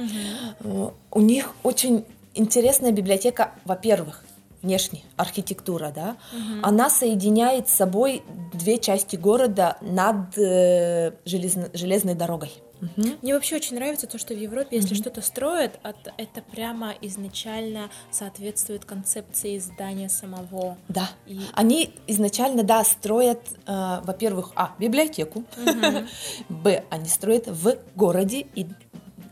Угу. 0.64 0.94
У 1.12 1.22
них 1.22 1.52
очень 1.64 2.04
интересная 2.34 2.92
библиотека, 2.92 3.52
во-первых, 3.64 4.26
внешне, 4.62 5.04
архитектура, 5.16 5.94
да, 5.96 6.18
угу. 6.34 6.60
она 6.64 6.90
соединяет 6.90 7.70
с 7.70 7.74
собой 7.74 8.24
две 8.52 8.78
части 8.78 9.16
города 9.16 9.78
над 9.80 10.38
э, 10.38 11.14
железно, 11.24 11.70
железной 11.74 12.16
дорогой. 12.16 12.52
Угу. 12.82 13.08
Мне 13.22 13.34
вообще 13.34 13.56
очень 13.56 13.76
нравится 13.76 14.08
то, 14.08 14.18
что 14.18 14.34
в 14.34 14.38
Европе, 14.38 14.76
если 14.78 14.94
угу. 14.94 15.02
что-то 15.02 15.22
строят, 15.22 15.80
это 16.18 16.42
прямо 16.42 16.94
изначально 17.02 17.90
соответствует 18.12 18.86
концепции 18.86 19.58
здания 19.60 20.10
самого. 20.10 20.78
Да. 20.88 21.10
И... 21.26 21.40
Они 21.54 21.94
изначально, 22.08 22.64
да, 22.64 22.84
строят, 22.84 23.42
э, 23.66 24.00
во-первых, 24.04 24.52
а, 24.56 24.76
библиотеку, 24.80 25.40
угу. 25.58 26.06
б, 26.50 26.84
они 26.90 27.08
строят 27.08 27.48
в 27.48 27.78
городе 27.96 28.46
и 28.56 28.68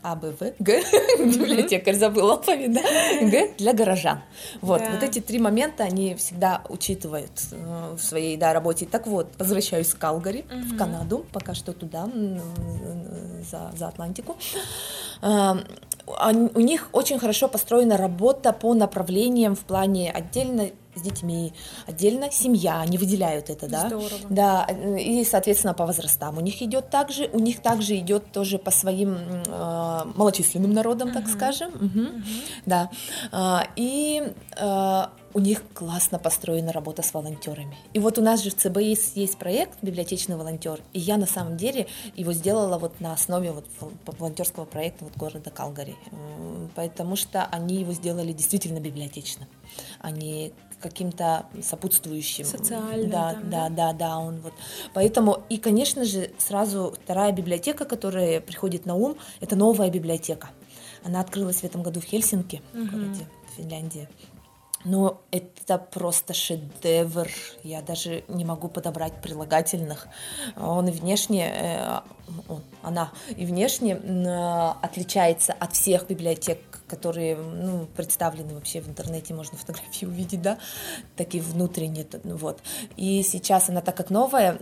а, 0.04 0.16
Б, 0.16 0.32
В, 0.32 0.62
Г, 0.62 0.82
библиотекарь 1.18 1.96
забыл 1.96 2.30
алфавит, 2.30 2.74
да? 2.74 2.82
Г 3.22 3.54
для 3.56 3.72
горожан. 3.72 4.20
Вот, 4.60 4.82
вот 4.82 5.02
эти 5.02 5.20
три 5.20 5.38
момента 5.38 5.84
они 5.84 6.14
всегда 6.14 6.62
учитывают 6.68 7.32
э, 7.52 7.94
в 7.96 8.02
своей 8.02 8.36
да, 8.36 8.52
работе. 8.52 8.84
Так 8.84 9.06
вот, 9.06 9.28
возвращаюсь 9.38 9.88
в 9.88 9.98
Калгари, 9.98 10.44
в 10.50 10.76
Канаду, 10.76 11.24
пока 11.32 11.54
что 11.54 11.72
туда, 11.72 12.06
за, 13.50 13.72
за 13.74 13.88
Атлантику. 13.88 14.36
Э, 15.22 15.54
у 16.06 16.60
них 16.60 16.90
очень 16.92 17.18
хорошо 17.18 17.48
построена 17.48 17.96
работа 17.96 18.52
по 18.52 18.74
направлениям 18.74 19.56
в 19.56 19.60
плане 19.60 20.10
отдельно 20.10 20.68
с 20.94 21.00
детьми, 21.00 21.52
отдельно 21.86 22.30
семья, 22.30 22.80
они 22.80 22.98
выделяют 22.98 23.50
это, 23.50 23.68
да? 23.68 23.86
Здорово. 23.86 24.08
Да, 24.28 24.64
и, 24.98 25.24
соответственно, 25.24 25.74
по 25.74 25.86
возрастам 25.86 26.38
у 26.38 26.40
них 26.40 26.62
идет 26.62 26.90
также, 26.90 27.28
у 27.32 27.38
них 27.38 27.60
также 27.60 27.96
идет 27.96 28.30
тоже 28.32 28.58
по 28.58 28.70
своим 28.70 29.16
э, 29.46 30.02
малочисленным 30.14 30.72
народам, 30.72 31.08
uh-huh. 31.08 31.14
так 31.14 31.28
скажем, 31.28 31.74
угу. 31.74 31.84
Uh-huh. 31.84 32.22
да, 32.66 32.90
а, 33.32 33.66
и 33.76 34.32
э, 34.56 35.02
у 35.34 35.40
них 35.40 35.62
классно 35.74 36.18
построена 36.18 36.72
работа 36.72 37.02
с 37.02 37.12
волонтерами. 37.12 37.76
И 37.92 37.98
вот 37.98 38.18
у 38.18 38.22
нас 38.22 38.42
же 38.42 38.50
в 38.50 38.54
ЦБ 38.54 38.78
есть, 38.78 39.16
есть 39.16 39.36
проект 39.36 39.78
«Библиотечный 39.82 40.36
волонтер», 40.36 40.80
и 40.92 41.00
я 41.00 41.16
на 41.16 41.26
самом 41.26 41.56
деле 41.56 41.88
его 42.14 42.32
сделала 42.32 42.78
вот 42.78 43.00
на 43.00 43.12
основе 43.12 43.50
вот 43.50 43.66
волонтерского 44.06 44.64
проекта 44.64 45.04
вот 45.04 45.16
города 45.16 45.50
Калгари, 45.50 45.96
потому 46.76 47.16
что 47.16 47.44
они 47.46 47.80
его 47.80 47.92
сделали 47.92 48.32
действительно 48.32 48.78
библиотечно, 48.78 49.48
они 50.00 50.52
каким-то 50.80 51.46
сопутствующим. 51.62 52.44
Социальным. 52.44 53.10
Да, 53.10 53.32
там, 53.32 53.50
да, 53.50 53.68
да, 53.68 53.70
да, 53.70 53.92
да, 53.92 54.18
он 54.18 54.40
вот. 54.40 54.52
Поэтому, 54.92 55.42
и, 55.48 55.56
конечно 55.56 56.04
же, 56.04 56.30
сразу 56.38 56.94
вторая 57.02 57.32
библиотека, 57.32 57.86
которая 57.86 58.40
приходит 58.40 58.84
на 58.84 58.94
ум, 58.94 59.16
это 59.40 59.56
новая 59.56 59.90
библиотека. 59.90 60.50
Она 61.02 61.20
открылась 61.20 61.60
в 61.60 61.64
этом 61.64 61.82
году 61.82 62.00
в 62.00 62.04
Хельсинки, 62.04 62.62
угу. 62.74 62.84
городе 62.84 63.26
Финляндии. 63.56 64.08
Но 64.84 65.22
это 65.30 65.78
просто 65.78 66.34
шедевр. 66.34 67.28
Я 67.62 67.80
даже 67.80 68.24
не 68.28 68.44
могу 68.44 68.68
подобрать 68.68 69.20
прилагательных. 69.22 70.08
Он 70.56 70.86
и 70.88 70.90
внешне, 70.90 71.50
э, 71.54 72.00
он, 72.48 72.62
она 72.82 73.10
и 73.34 73.46
внешне 73.46 73.96
отличается 74.82 75.54
от 75.54 75.72
всех 75.74 76.06
библиотек, 76.06 76.60
которые 76.86 77.36
ну, 77.36 77.86
представлены 77.96 78.54
вообще 78.54 78.80
в 78.80 78.88
интернете, 78.88 79.34
можно 79.34 79.56
фотографии 79.56 80.06
увидеть, 80.06 80.42
да, 80.42 80.58
такие 81.16 81.42
внутренние, 81.42 82.06
ну, 82.24 82.36
вот. 82.36 82.60
И 82.96 83.22
сейчас 83.22 83.68
она, 83.68 83.80
так 83.80 83.96
как 83.96 84.10
новая, 84.10 84.58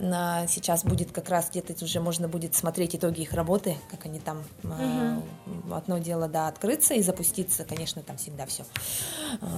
сейчас 0.47 0.83
будет 0.83 1.11
как 1.11 1.29
раз 1.29 1.49
где-то 1.49 1.83
уже 1.83 1.99
можно 1.99 2.27
будет 2.27 2.55
смотреть 2.55 2.95
итоги 2.95 3.21
их 3.21 3.33
работы, 3.33 3.75
как 3.89 4.05
они 4.05 4.19
там, 4.19 4.43
угу. 4.63 5.73
одно 5.73 5.97
дело, 5.97 6.27
да, 6.27 6.47
открыться 6.47 6.93
и 6.93 7.01
запуститься, 7.01 7.65
конечно, 7.65 8.01
там 8.01 8.17
всегда 8.17 8.45
все 8.45 8.63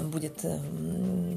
будет 0.04 0.44
э, 0.44 0.58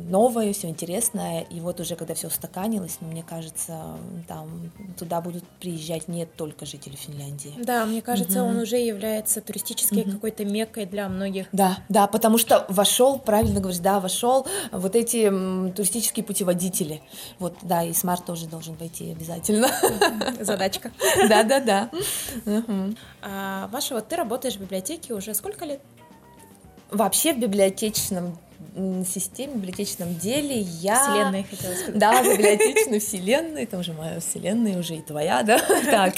новое, 0.08 0.52
все 0.52 0.68
интересное, 0.68 1.42
и 1.42 1.60
вот 1.60 1.80
уже 1.80 1.96
когда 1.96 2.14
все 2.14 2.28
устаканилось, 2.28 2.98
ну, 3.00 3.08
мне 3.08 3.22
кажется, 3.22 3.96
там 4.26 4.70
туда 4.98 5.20
будут 5.20 5.44
приезжать 5.60 6.08
не 6.08 6.26
только 6.26 6.66
жители 6.66 6.96
Финляндии. 6.96 7.54
Да, 7.58 7.84
мне 7.86 8.02
кажется, 8.02 8.42
угу. 8.42 8.50
он 8.50 8.56
уже 8.58 8.76
является 8.76 9.40
туристической 9.40 10.02
угу. 10.02 10.12
какой-то 10.12 10.44
меккой 10.44 10.86
для 10.86 11.08
многих 11.08 11.27
многих. 11.28 11.46
Да, 11.52 11.78
да, 11.88 12.06
потому 12.06 12.38
что 12.38 12.64
вошел, 12.68 13.18
правильно 13.18 13.60
говоришь, 13.60 13.80
да, 13.80 14.00
вошел 14.00 14.46
вот 14.72 14.96
эти 14.96 15.26
м, 15.26 15.72
туристические 15.72 16.24
путеводители. 16.24 17.02
Вот, 17.38 17.54
да, 17.62 17.82
и 17.82 17.92
смарт 17.92 18.24
тоже 18.24 18.46
должен 18.46 18.74
войти 18.74 19.12
обязательно. 19.12 19.68
Задачка. 20.40 20.90
Да, 21.28 21.42
да, 21.42 21.60
да. 21.60 21.90
А, 23.22 23.68
Маша, 23.72 23.94
вот 23.94 24.08
ты 24.08 24.16
работаешь 24.16 24.54
в 24.56 24.60
библиотеке 24.60 25.14
уже 25.14 25.34
сколько 25.34 25.64
лет? 25.64 25.80
Вообще 26.90 27.34
в 27.34 27.38
библиотечном 27.38 28.38
системе, 29.04 29.54
в 29.54 29.56
библиотечном 29.56 30.14
деле 30.16 30.60
я... 30.60 30.96
Вселенной, 30.96 31.44
хотела 31.48 31.74
сказать. 31.74 31.98
Да, 31.98 32.22
библиотечной 32.22 33.00
вселенной, 33.00 33.66
там 33.66 33.80
уже 33.80 33.92
моя 33.92 34.20
вселенная, 34.20 34.78
уже 34.78 34.96
и 34.96 35.00
твоя, 35.00 35.42
да? 35.42 35.58
Так, 35.84 36.14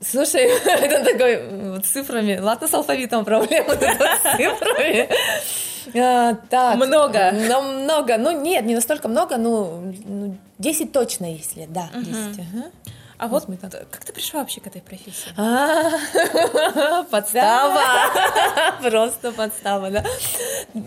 слушай, 0.00 0.42
это 0.64 1.04
такой 1.04 1.70
вот 1.72 1.86
цифрами, 1.86 2.38
ладно, 2.38 2.68
с 2.68 2.74
алфавитом 2.74 3.24
проблема, 3.24 3.74
с 3.74 4.36
цифрами. 4.36 5.08
А, 5.94 6.34
Так. 6.48 6.76
Много. 6.76 7.32
Ну, 7.32 7.82
много, 7.82 8.16
ну 8.16 8.40
нет, 8.40 8.64
не 8.64 8.74
настолько 8.74 9.08
много, 9.08 9.36
ну, 9.36 9.94
ну, 10.04 10.36
10 10.58 10.92
точно 10.92 11.26
лет, 11.56 11.72
да, 11.72 11.90
10. 11.94 12.12
ага. 12.38 12.70
А 13.20 13.28
вот 13.28 13.48
мы 13.48 13.58
как 13.58 14.02
ты 14.02 14.14
пришла 14.14 14.40
вообще 14.40 14.62
к 14.62 14.66
этой 14.66 14.80
профессии? 14.80 15.30
А, 15.36 17.04
Подстава. 17.10 17.82
Просто 18.82 19.30
подстава, 19.32 19.90
да. 19.90 20.04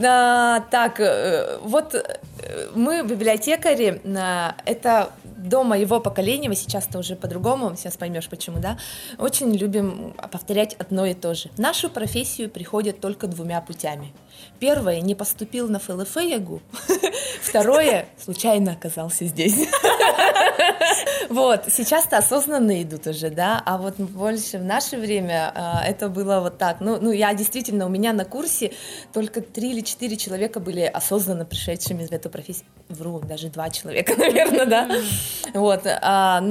А, 0.04 0.60
Так, 0.72 1.00
э, 1.00 1.60
вот 1.62 1.94
э, 1.94 2.02
мы, 2.74 3.04
библиотекари, 3.04 4.02
а, 4.18 4.56
это 4.66 5.12
до 5.24 5.64
моего 5.64 6.00
поколения, 6.00 6.50
вы 6.50 6.56
сейчас-то 6.56 6.98
уже 6.98 7.16
по-другому, 7.16 7.76
сейчас 7.76 7.98
поймешь 7.98 8.30
почему, 8.30 8.60
да, 8.60 8.80
очень 9.20 9.54
любим 9.56 10.16
повторять 10.32 10.74
одно 10.80 11.06
и 11.06 11.14
то 11.14 11.36
же. 11.36 11.50
В 11.50 11.60
нашу 11.60 11.90
профессию 11.90 12.50
приходят 12.50 13.00
только 13.00 13.28
двумя 13.28 13.62
путями. 13.62 14.12
Первое, 14.60 15.02
не 15.02 15.14
поступил 15.16 15.68
на 15.68 15.80
ФЛФ 15.80 16.18
ЯГУ. 16.18 16.62
Второе, 17.42 18.08
случайно 18.18 18.72
оказался 18.72 19.26
здесь. 19.26 19.68
Вот, 21.34 21.64
сейчас-то 21.68 22.18
осознанно 22.18 22.84
идут 22.84 23.08
уже, 23.08 23.32
да, 23.32 23.60
а 23.66 23.80
вот 23.80 23.96
больше 23.98 24.60
в 24.60 24.64
наше 24.64 24.98
время 24.98 25.52
а, 25.56 25.84
это 25.84 26.08
было 26.08 26.40
вот 26.42 26.60
так. 26.60 26.80
Ну, 26.80 27.00
ну, 27.02 27.10
я 27.10 27.34
действительно, 27.34 27.88
у 27.88 27.90
меня 27.90 28.14
на 28.14 28.24
курсе 28.24 28.72
только 29.14 29.42
три 29.42 29.72
или 29.72 29.82
четыре 29.82 30.16
человека 30.16 30.60
были 30.60 30.82
осознанно 30.82 31.44
пришедшими 31.44 32.06
в 32.06 32.12
эту 32.12 32.30
профессию. 32.30 32.68
Вру, 32.88 33.20
даже 33.20 33.48
два 33.48 33.72
человека, 33.72 34.14
наверное, 34.18 34.68
да. 34.68 34.90
Вот, 35.56 35.88
а, 35.88 36.44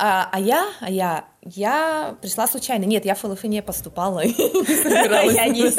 а, 0.00 0.28
а 0.32 0.40
я, 0.40 0.66
а 0.80 0.90
я, 0.90 1.24
я 1.42 2.16
пришла 2.20 2.48
случайно. 2.48 2.84
Нет, 2.84 3.04
я 3.04 3.14
в 3.14 3.20
ФЛФ 3.20 3.44
не 3.44 3.62
поступала. 3.62 4.24
Я 4.24 5.46
не 5.46 5.68
из. 5.68 5.76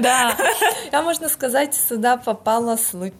Да, 0.00 0.36
я, 0.90 1.02
можно 1.02 1.28
сказать, 1.28 1.74
сюда 1.74 2.16
попала 2.16 2.76
случайно, 2.76 3.14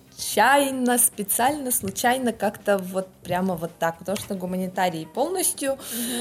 специально, 0.99 1.71
случайно, 1.71 2.33
как-то 2.33 2.79
вот 2.79 3.09
прямо 3.23 3.55
вот 3.55 3.71
так, 3.79 3.99
потому 3.99 4.17
что 4.17 4.35
гуманитарий 4.35 5.07
полностью, 5.07 5.79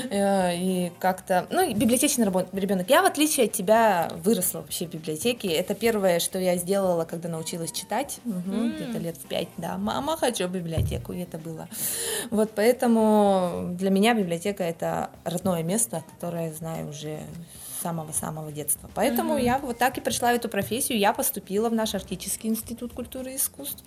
э, 0.10 0.56
и 0.56 0.92
как-то, 1.00 1.48
ну, 1.50 1.62
и 1.62 1.74
библиотечный 1.74 2.26
ребенок. 2.54 2.90
Я, 2.90 3.02
в 3.02 3.06
отличие 3.06 3.48
от 3.48 3.52
тебя, 3.52 4.10
выросла 4.24 4.60
вообще 4.60 4.86
в 4.86 4.92
библиотеке. 4.92 5.50
Это 5.50 5.74
первое, 5.76 6.20
что 6.20 6.40
я 6.40 6.58
сделала, 6.58 7.06
когда 7.06 7.30
научилась 7.30 7.72
читать, 7.72 8.20
Мгм, 8.24 8.74
где-то 8.76 8.98
лет 8.98 9.18
в 9.18 9.28
пять, 9.28 9.50
да. 9.58 9.78
Мама, 9.78 10.18
хочу 10.18 10.48
в 10.48 10.52
библиотеку, 10.52 11.14
и 11.14 11.20
это 11.20 11.38
было. 11.38 11.68
Вот 12.32 12.52
поэтому 12.56 13.70
для 13.74 13.90
меня 13.90 14.14
библиотека 14.14 14.64
это 14.64 15.10
родное 15.24 15.64
место, 15.64 16.04
которое 16.16 16.48
я 16.48 16.54
знаю 16.54 16.90
уже 16.90 17.20
с 17.80 17.82
самого-самого 17.82 18.52
детства. 18.52 18.90
Поэтому 18.94 19.38
я 19.38 19.58
вот 19.58 19.78
так 19.78 19.98
и 19.98 20.02
пришла 20.02 20.32
в 20.32 20.36
эту 20.36 20.50
профессию. 20.50 21.00
Я 21.00 21.14
поступила 21.14 21.70
в 21.70 21.74
наш 21.74 21.96
Арктический 21.96 22.50
институт 22.50 22.94
культуры 22.94 23.34
и 23.34 23.36
искусств. 23.38 23.84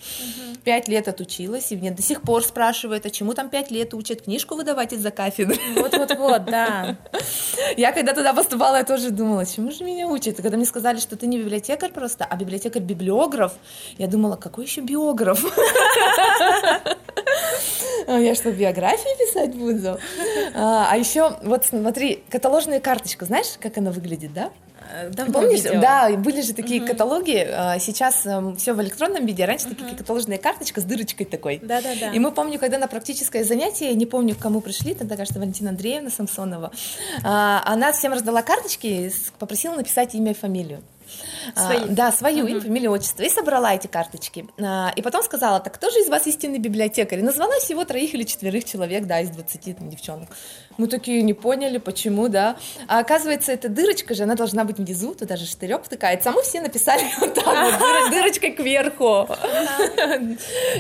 Пять 0.65 0.89
лет 0.89 1.09
отучилась, 1.09 1.73
и 1.73 1.77
мне 1.77 1.91
до 1.91 2.03
сих 2.03 2.23
пор 2.23 2.43
спрашивают, 2.43 3.07
а 3.07 3.11
чему 3.11 3.35
там 3.35 3.51
пять 3.51 3.71
лет 3.71 3.95
учат? 3.95 4.23
Книжку 4.23 4.55
выдавать 4.55 4.93
из-за 4.93 5.11
кафедры? 5.11 5.59
Вот-вот-вот, 5.77 6.45
да. 6.47 6.97
Я 7.77 7.93
когда 7.93 8.15
туда 8.15 8.33
поступала, 8.35 8.77
я 8.77 8.85
тоже 8.85 9.11
думала, 9.11 9.47
чему 9.47 9.71
же 9.71 9.85
меня 9.85 10.07
учат? 10.07 10.39
И 10.39 10.43
когда 10.43 10.57
мне 10.57 10.67
сказали, 10.67 10.99
что 10.99 11.17
ты 11.17 11.27
не 11.27 11.39
библиотекарь 11.39 11.93
просто, 11.93 12.25
а 12.25 12.37
библиотекарь-библиограф, 12.37 13.53
я 13.99 14.07
думала, 14.07 14.37
какой 14.37 14.65
еще 14.65 14.81
биограф? 14.81 15.45
А 18.07 18.19
Я 18.19 18.35
что, 18.35 18.53
биографии 18.53 19.19
писать 19.19 19.55
буду? 19.55 19.99
А 20.55 20.89
а 20.91 20.97
еще, 20.97 21.37
вот 21.43 21.65
смотри, 21.65 22.23
каталожная 22.29 22.81
карточка, 22.81 23.25
знаешь, 23.25 23.47
как 23.61 23.79
она 23.79 23.91
выглядит, 23.91 24.33
да? 24.33 24.51
Э, 24.93 25.09
Давно 25.11 25.33
Помнишь, 25.33 25.65
видела. 25.65 25.81
да, 25.81 26.11
были 26.17 26.43
же 26.43 26.53
такие 26.53 26.81
каталоги, 26.81 27.47
а, 27.51 27.79
сейчас 27.79 28.27
все 28.59 28.73
в 28.75 28.83
электронном 28.83 29.25
виде, 29.25 29.45
раньше 29.45 29.69
такие 29.69 29.97
каталожная 29.97 30.39
карточка 30.39 30.81
с 30.81 30.85
дырочкой 30.85 31.27
такой. 31.27 31.61
Да-да-да. 31.63 32.11
И 32.11 32.19
мы 32.19 32.33
помню, 32.33 32.59
когда 32.59 32.79
на 32.79 32.89
практическое 32.89 33.45
занятие, 33.45 33.89
я 33.89 33.95
не 33.95 34.07
помню, 34.07 34.35
к 34.35 34.39
кому 34.39 34.61
пришли, 34.61 34.95
тогда, 34.95 35.17
кажется, 35.17 35.39
Валентина 35.39 35.71
Андреевна 35.71 36.11
Самсонова, 36.11 36.73
она 37.23 37.93
всем 37.93 38.13
раздала 38.13 38.43
карточки, 38.43 38.87
и 38.87 39.13
попросила 39.39 39.75
написать 39.75 40.15
имя 40.15 40.33
и 40.33 40.35
фамилию. 40.35 40.83
А, 41.55 41.67
Свои. 41.67 41.89
да, 41.89 42.13
свою, 42.13 42.47
имя, 42.47 42.61
фамилию, 42.61 42.91
отчество. 42.93 43.23
И 43.23 43.29
собрала 43.29 43.75
эти 43.75 43.87
карточки. 43.87 44.47
А, 44.61 44.93
И 44.97 45.03
потом 45.03 45.23
сказала, 45.23 45.61
так 45.61 45.75
кто 45.75 45.91
же 45.91 45.99
из 46.01 46.09
вас 46.09 46.27
истинный 46.27 46.59
библиотекарь? 46.59 47.19
И 47.19 47.23
назвала 47.23 47.59
всего 47.61 47.85
троих 47.85 48.15
или 48.15 48.23
четверых 48.25 48.65
человек, 48.65 49.07
да, 49.07 49.21
из 49.21 49.31
20 49.31 49.77
там, 49.77 49.91
девчонок. 49.91 50.29
Мы 50.79 50.87
такие 50.89 51.23
не 51.23 51.35
поняли, 51.35 51.79
почему, 51.79 52.29
да. 52.29 52.57
А 52.89 52.99
оказывается, 53.01 53.53
эта 53.53 53.69
дырочка 53.69 54.15
же, 54.15 54.23
она 54.25 54.35
должна 54.35 54.65
быть 54.65 54.79
внизу, 54.79 55.15
туда 55.15 55.37
же 55.37 55.47
штырек 55.47 55.85
втыкается. 55.85 56.31
А 56.31 56.33
мы 56.33 56.43
все 56.43 56.61
написали 56.61 57.03
вот 57.21 57.35
так 57.35 57.45
вот, 57.47 57.75
дыр- 57.81 58.11
дырочкой 58.11 58.53
кверху. 58.53 59.27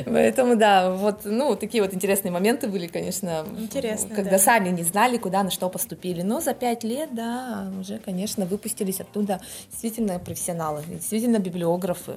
Поэтому, 0.06 0.56
да, 0.56 0.92
вот, 0.92 1.20
ну, 1.24 1.56
такие 1.56 1.82
вот 1.82 1.94
интересные 1.94 2.32
моменты 2.32 2.66
были, 2.68 2.86
конечно. 2.86 3.44
Интересно, 3.58 4.14
Когда 4.14 4.32
да. 4.32 4.38
сами 4.38 4.70
не 4.70 4.82
знали, 4.82 5.16
куда, 5.18 5.42
на 5.42 5.50
что 5.50 5.68
поступили. 5.68 6.22
Но 6.22 6.40
за 6.40 6.54
пять 6.54 6.84
лет, 6.84 7.10
да, 7.12 7.70
уже, 7.78 7.98
конечно, 7.98 8.46
выпустились 8.46 9.00
оттуда 9.00 9.40
действительно 9.70 10.18
профессионалы, 10.18 10.82
действительно 10.88 11.38
библиографы. 11.38 12.12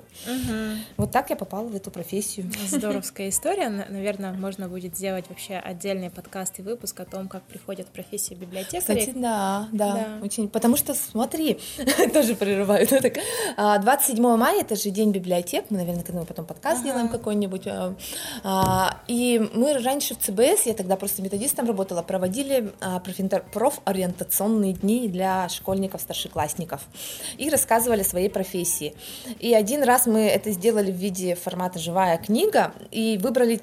Вот 0.98 1.12
так 1.12 1.30
я 1.30 1.36
попала 1.36 1.68
в 1.68 1.76
эту 1.76 1.92
профессию. 1.92 2.50
Здоровская 2.68 3.30
история. 3.30 3.70
На- 3.70 3.86
Наверное, 3.90 4.34
можно 4.34 4.68
будет 4.68 4.96
сделать 4.96 5.26
вообще 5.30 5.56
отдельный 5.56 6.10
подкаст 6.10 6.60
и 6.60 6.62
выпуск 6.62 7.00
о 7.00 7.06
том, 7.06 7.28
как 7.28 7.44
приходят 7.44 7.65
в 7.66 7.92
профессию 7.92 8.38
библиотекарей. 8.40 9.02
Кстати, 9.02 9.12
да, 9.16 9.68
да, 9.72 9.94
Да. 9.94 10.26
очень, 10.26 10.48
потому 10.48 10.78
что, 10.78 10.94
смотри, 10.94 11.60
тоже 12.14 12.36
прерываю, 12.36 12.88
да, 12.88 13.00
так, 13.02 13.18
а, 13.58 13.78
27 13.80 14.38
мая, 14.38 14.62
это 14.62 14.76
же 14.76 14.90
день 14.90 15.12
библиотек, 15.12 15.66
мы, 15.70 15.78
наверное, 15.78 16.04
к 16.04 16.10
этому 16.10 16.26
потом 16.26 16.46
подкаст 16.46 16.78
Ага. 16.78 16.88
сделаем 16.88 17.10
какой-нибудь, 17.10 17.68
а, 17.68 17.96
а, 18.44 19.02
и 19.08 19.50
мы 19.54 19.74
раньше 19.80 20.16
в 20.16 20.20
ЦБС, 20.20 20.66
я 20.66 20.74
тогда 20.74 20.96
просто 20.96 21.22
методистом 21.22 21.68
работала, 21.68 22.02
проводили 22.02 22.72
профориентационные 23.54 24.74
дни 24.74 25.08
для 25.08 25.50
школьников, 25.50 26.02
старшеклассников, 26.02 26.82
и 27.38 27.50
рассказывали 27.50 28.02
о 28.02 28.06
своей 28.06 28.30
профессии. 28.30 28.96
И 29.40 29.54
один 29.54 29.84
раз 29.84 30.06
мы 30.06 30.22
это 30.28 30.52
сделали 30.52 30.92
в 30.92 30.96
виде 30.96 31.36
формата 31.36 31.80
«Живая 31.80 32.18
книга», 32.18 32.74
и 32.92 33.18
выбрали 33.22 33.62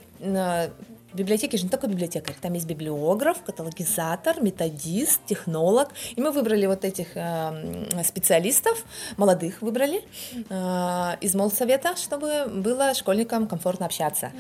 в 1.13 1.17
библиотеке 1.17 1.57
же 1.57 1.65
не 1.65 1.69
только 1.69 1.87
библиотекарь, 1.87 2.37
там 2.41 2.55
есть 2.55 2.67
библиограф, 2.67 3.43
каталогизатор, 3.43 4.41
методист, 4.43 5.21
технолог. 5.27 5.89
И 6.17 6.21
мы 6.21 6.33
выбрали 6.33 6.67
вот 6.67 6.85
этих 6.85 7.09
э, 7.15 8.03
специалистов, 8.05 8.85
молодых 9.17 9.63
выбрали 9.63 10.03
э, 10.49 11.17
из 11.21 11.35
молсовета, 11.35 11.97
чтобы 11.97 12.47
было 12.47 12.95
школьникам 12.95 13.47
комфортно 13.47 13.87
общаться. 13.87 14.33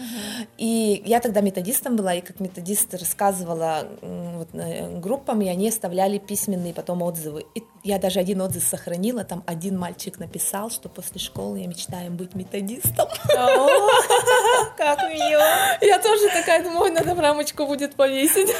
И 0.58 1.02
я 1.04 1.20
тогда 1.20 1.40
методистом 1.40 1.96
была, 1.96 2.14
и 2.14 2.20
как 2.20 2.40
методист 2.40 2.94
рассказывала 2.94 3.86
вот, 4.00 4.48
э, 4.54 4.98
группам, 4.98 5.42
и 5.42 5.48
они 5.48 5.68
оставляли 5.68 6.18
письменные 6.18 6.72
потом 6.72 7.02
отзывы. 7.02 7.44
И 7.54 7.62
я 7.84 7.98
даже 7.98 8.20
один 8.20 8.40
отзыв 8.40 8.62
сохранила, 8.62 9.24
там 9.24 9.42
один 9.46 9.78
мальчик 9.78 10.18
написал, 10.18 10.70
что 10.70 10.88
после 10.88 11.20
школы 11.20 11.58
я 11.58 11.66
мечтаю 11.66 12.12
быть 12.12 12.34
методистом. 12.34 13.08
Как 14.76 14.98
мило. 15.10 15.44
Я 15.80 15.98
тоже 15.98 16.28
такая 16.28 16.62
думаю, 16.62 16.82
«Ой, 16.82 16.90
надо 16.90 17.14
в 17.14 17.20
рамочку 17.20 17.66
будет 17.66 17.94
повесить. 17.94 18.54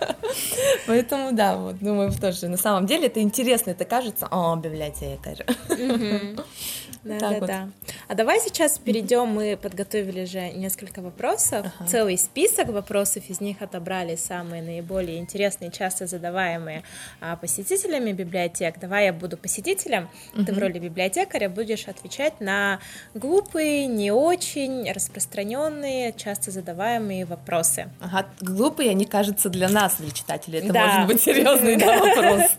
Поэтому, 0.86 1.32
да, 1.32 1.56
вот, 1.56 1.78
думаю, 1.78 2.12
тоже, 2.12 2.48
на 2.48 2.56
самом 2.56 2.86
деле 2.86 3.06
это 3.06 3.20
интересно, 3.20 3.70
это 3.70 3.84
кажется, 3.84 4.28
о, 4.30 4.56
библиотекарь. 4.56 5.44
Да, 7.04 7.18
да, 7.18 7.30
вот. 7.30 7.46
да. 7.46 7.68
А 8.06 8.14
давай 8.14 8.40
сейчас 8.40 8.78
перейдем, 8.78 9.28
мы 9.28 9.56
подготовили 9.56 10.24
же 10.24 10.50
несколько 10.50 11.00
вопросов, 11.00 11.66
ага. 11.78 11.88
целый 11.88 12.16
список 12.16 12.68
вопросов, 12.68 13.24
из 13.28 13.40
них 13.40 13.60
отобрали 13.60 14.14
самые 14.14 14.62
наиболее 14.62 15.18
интересные, 15.18 15.72
часто 15.72 16.06
задаваемые 16.06 16.84
а, 17.20 17.36
посетителями 17.36 18.12
библиотек. 18.12 18.78
Давай 18.78 19.06
я 19.06 19.12
буду 19.12 19.36
посетителем, 19.36 20.08
угу. 20.34 20.44
ты 20.44 20.52
в 20.52 20.58
роли 20.58 20.78
библиотекаря 20.78 21.48
будешь 21.48 21.88
отвечать 21.88 22.40
на 22.40 22.78
глупые, 23.14 23.86
не 23.86 24.12
очень 24.12 24.90
распространенные, 24.92 26.12
часто 26.12 26.52
задаваемые 26.52 27.24
вопросы. 27.24 27.88
Ага, 28.00 28.26
глупые, 28.40 28.90
они 28.90 29.06
кажутся 29.06 29.48
для 29.48 29.68
нас, 29.68 29.96
для 29.96 30.10
читателей, 30.12 30.60
это 30.60 30.72
да. 30.72 30.86
может 30.86 31.06
быть 31.08 31.22
серьезный 31.22 31.76
вопрос. 31.76 32.50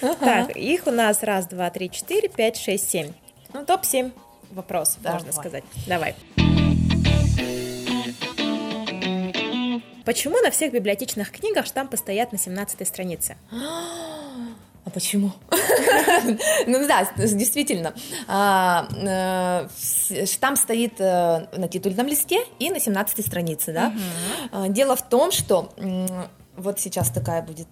Так, 0.20 0.56
их 0.56 0.86
у 0.86 0.90
нас 0.90 1.22
раз, 1.22 1.46
два, 1.46 1.70
три, 1.70 1.90
четыре, 1.90 2.28
пять, 2.28 2.56
шесть, 2.56 2.90
семь. 2.90 3.12
Ну, 3.52 3.64
топ-7 3.64 4.12
вопросов, 4.50 4.98
Давай. 5.02 5.18
можно 5.18 5.32
сказать. 5.32 5.64
Давай. 5.86 6.14
Почему 10.04 10.40
на 10.40 10.50
всех 10.50 10.72
библиотечных 10.72 11.30
книгах 11.30 11.66
штампы 11.66 11.96
стоят 11.96 12.32
на 12.32 12.38
17 12.38 12.86
странице? 12.86 13.36
А 14.84 14.90
почему? 14.90 15.32
ну 16.66 16.88
да, 16.88 17.06
действительно. 17.18 17.92
А, 18.26 18.88
э, 20.10 20.24
штамп 20.24 20.56
стоит 20.56 20.98
э, 20.98 21.46
на 21.54 21.68
титульном 21.68 22.06
листе 22.06 22.46
и 22.58 22.70
на 22.70 22.80
17 22.80 23.26
странице. 23.26 23.74
Да? 23.74 23.92
А, 24.50 24.68
дело 24.68 24.96
в 24.96 25.06
том, 25.06 25.30
что 25.30 25.74
вот 26.56 26.80
сейчас 26.80 27.10
такая 27.10 27.42
будет 27.42 27.68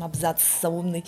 абзац 0.00 0.40
заумный 0.62 1.04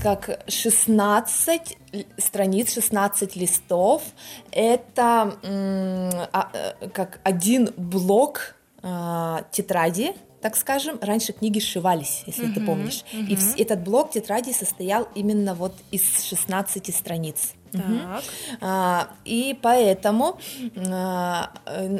как 0.00 0.44
16 0.48 1.78
страниц, 2.18 2.72
16 2.72 3.36
листов. 3.36 4.02
Это 4.50 5.34
а, 5.42 6.50
э, 6.52 6.88
как 6.88 7.20
один 7.24 7.70
блок 7.76 8.54
а, 8.82 9.44
тетради, 9.50 10.14
так 10.40 10.56
скажем, 10.56 10.98
раньше 11.00 11.32
книги 11.32 11.60
сшивались, 11.60 12.24
если 12.26 12.48
uh-huh, 12.48 12.54
ты 12.54 12.60
помнишь. 12.66 13.04
Uh-huh. 13.12 13.26
И 13.28 13.36
в, 13.36 13.58
этот 13.60 13.80
блок 13.84 14.10
тетради 14.10 14.52
состоял 14.52 15.08
именно 15.14 15.54
вот 15.54 15.72
из 15.92 16.24
16 16.24 16.94
страниц. 16.94 17.52
Так. 17.70 18.24
А, 18.60 19.08
и 19.24 19.56
поэтому 19.62 20.38
а, 20.76 21.52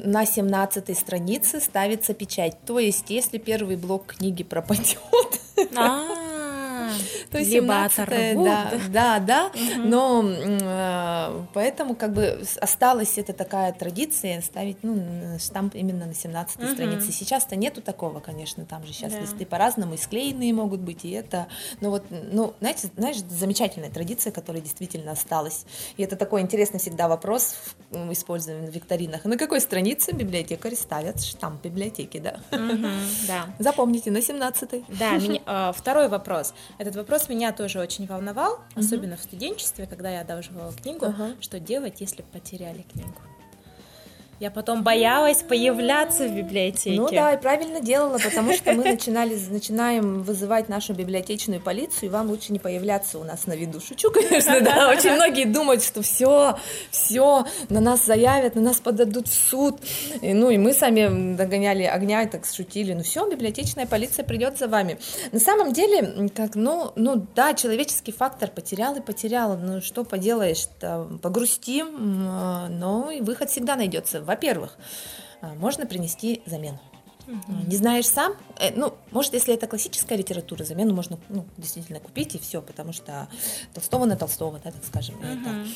на 0.04 0.26
17 0.26 0.98
странице 0.98 1.60
ставится 1.60 2.14
печать. 2.14 2.58
То 2.66 2.78
есть, 2.78 3.10
если 3.10 3.38
первый 3.38 3.76
блок 3.76 4.06
книги 4.06 4.42
пропадет, 4.42 4.98
а. 5.76 6.02
То 7.30 7.38
есть 7.38 7.50
Либо 7.50 7.84
оторвут. 7.84 8.44
Да, 8.44 8.72
да, 8.88 9.18
да. 9.18 9.46
Угу. 9.46 9.88
Но 9.88 10.24
э, 10.24 11.44
поэтому 11.54 11.94
как 11.94 12.12
бы 12.12 12.42
осталась 12.60 13.18
эта 13.18 13.32
такая 13.32 13.72
традиция 13.72 14.40
ставить 14.42 14.78
ну, 14.82 15.38
штамп 15.38 15.74
именно 15.74 16.06
на 16.06 16.14
17 16.14 16.58
угу. 16.58 16.68
странице. 16.68 17.12
Сейчас-то 17.12 17.56
нету 17.56 17.82
такого, 17.82 18.20
конечно, 18.20 18.64
там 18.64 18.84
же 18.84 18.92
сейчас 18.92 19.12
да. 19.12 19.20
листы 19.20 19.46
по-разному, 19.46 19.94
и 19.94 19.96
склеенные 19.96 20.52
могут 20.52 20.80
быть, 20.80 21.04
и 21.04 21.10
это. 21.10 21.46
Но 21.80 21.90
вот, 21.90 22.04
ну, 22.10 22.54
знаете, 22.60 22.90
знаешь, 22.96 23.16
замечательная 23.16 23.90
традиция, 23.90 24.32
которая 24.32 24.62
действительно 24.62 25.12
осталась. 25.12 25.64
И 25.96 26.02
это 26.02 26.16
такой 26.16 26.40
интересный 26.40 26.80
всегда 26.80 27.08
вопрос, 27.08 27.54
используем 28.10 28.66
в 28.66 28.70
викторинах. 28.70 29.24
На 29.24 29.36
какой 29.36 29.60
странице 29.60 30.12
библиотекари 30.12 30.74
ставят 30.74 31.22
штамп 31.22 31.62
библиотеки, 31.62 32.18
да? 32.18 32.40
Угу, 32.50 32.88
да. 33.26 33.54
Запомните, 33.58 34.10
на 34.10 34.22
17 34.22 34.84
Да, 34.88 35.12
меня, 35.12 35.40
э, 35.46 35.72
второй 35.76 36.08
вопрос. 36.08 36.54
Этот 36.82 36.96
вопрос 36.96 37.28
меня 37.28 37.52
тоже 37.52 37.78
очень 37.78 38.06
волновал, 38.06 38.54
угу. 38.54 38.80
особенно 38.80 39.16
в 39.16 39.20
студенчестве, 39.22 39.86
когда 39.86 40.10
я 40.10 40.22
одалживала 40.22 40.72
книгу, 40.72 41.06
угу. 41.06 41.36
что 41.40 41.60
делать, 41.60 42.00
если 42.00 42.22
потеряли 42.22 42.82
книгу. 42.92 43.20
Я 44.42 44.50
потом 44.50 44.82
боялась 44.82 45.40
появляться 45.40 46.26
в 46.26 46.34
библиотеке. 46.34 47.00
Ну 47.00 47.08
да, 47.08 47.34
и 47.34 47.40
правильно 47.40 47.80
делала, 47.80 48.18
потому 48.18 48.52
что 48.54 48.72
мы 48.72 48.82
начинали, 48.82 49.38
начинаем 49.48 50.24
вызывать 50.24 50.68
нашу 50.68 50.94
библиотечную 50.94 51.60
полицию, 51.60 52.08
и 52.08 52.12
вам 52.12 52.28
лучше 52.28 52.52
не 52.52 52.58
появляться 52.58 53.20
у 53.20 53.22
нас 53.22 53.46
на 53.46 53.52
виду. 53.52 53.80
Шучу, 53.80 54.10
конечно, 54.10 54.60
да. 54.60 54.90
Очень 54.90 55.12
многие 55.12 55.44
думают, 55.44 55.84
что 55.84 56.02
все, 56.02 56.58
все, 56.90 57.46
на 57.68 57.80
нас 57.80 58.04
заявят, 58.04 58.56
на 58.56 58.62
нас 58.62 58.80
подадут 58.80 59.28
в 59.28 59.32
суд. 59.32 59.78
И, 60.20 60.34
ну 60.34 60.50
и 60.50 60.58
мы 60.58 60.72
сами 60.72 61.36
догоняли 61.36 61.84
огня 61.84 62.24
и 62.24 62.26
так 62.26 62.44
шутили. 62.44 62.94
Ну 62.94 63.04
все, 63.04 63.30
библиотечная 63.30 63.86
полиция 63.86 64.24
придет 64.24 64.58
за 64.58 64.66
вами. 64.66 64.98
На 65.30 65.38
самом 65.38 65.72
деле, 65.72 66.28
как, 66.34 66.56
ну, 66.56 66.90
ну 66.96 67.28
да, 67.36 67.54
человеческий 67.54 68.10
фактор 68.10 68.50
потерял 68.50 68.96
и 68.96 69.00
потерял. 69.00 69.56
Ну 69.56 69.80
что 69.80 70.02
поделаешь, 70.02 70.66
погрустим, 71.22 72.24
но 72.80 73.08
и 73.12 73.20
выход 73.20 73.48
всегда 73.48 73.76
найдется 73.76 74.20
во-первых, 74.32 74.78
а, 75.40 75.54
можно 75.54 75.86
принести 75.86 76.42
замену. 76.46 76.80
Угу. 77.26 77.68
Не 77.68 77.76
знаешь 77.76 78.06
сам, 78.08 78.34
э, 78.58 78.72
ну, 78.74 78.94
может, 79.12 79.32
если 79.32 79.54
это 79.54 79.68
классическая 79.68 80.16
литература, 80.16 80.64
замену 80.64 80.92
можно 80.92 81.18
ну, 81.28 81.46
действительно 81.56 82.00
купить 82.00 82.34
и 82.34 82.38
все, 82.38 82.60
потому 82.60 82.92
что 82.92 83.28
Толстого 83.74 84.06
на 84.06 84.16
Толстого, 84.16 84.58
да, 84.64 84.72
так 84.72 84.84
скажем. 84.84 85.16
Угу. 85.16 85.24
Это. 85.24 85.66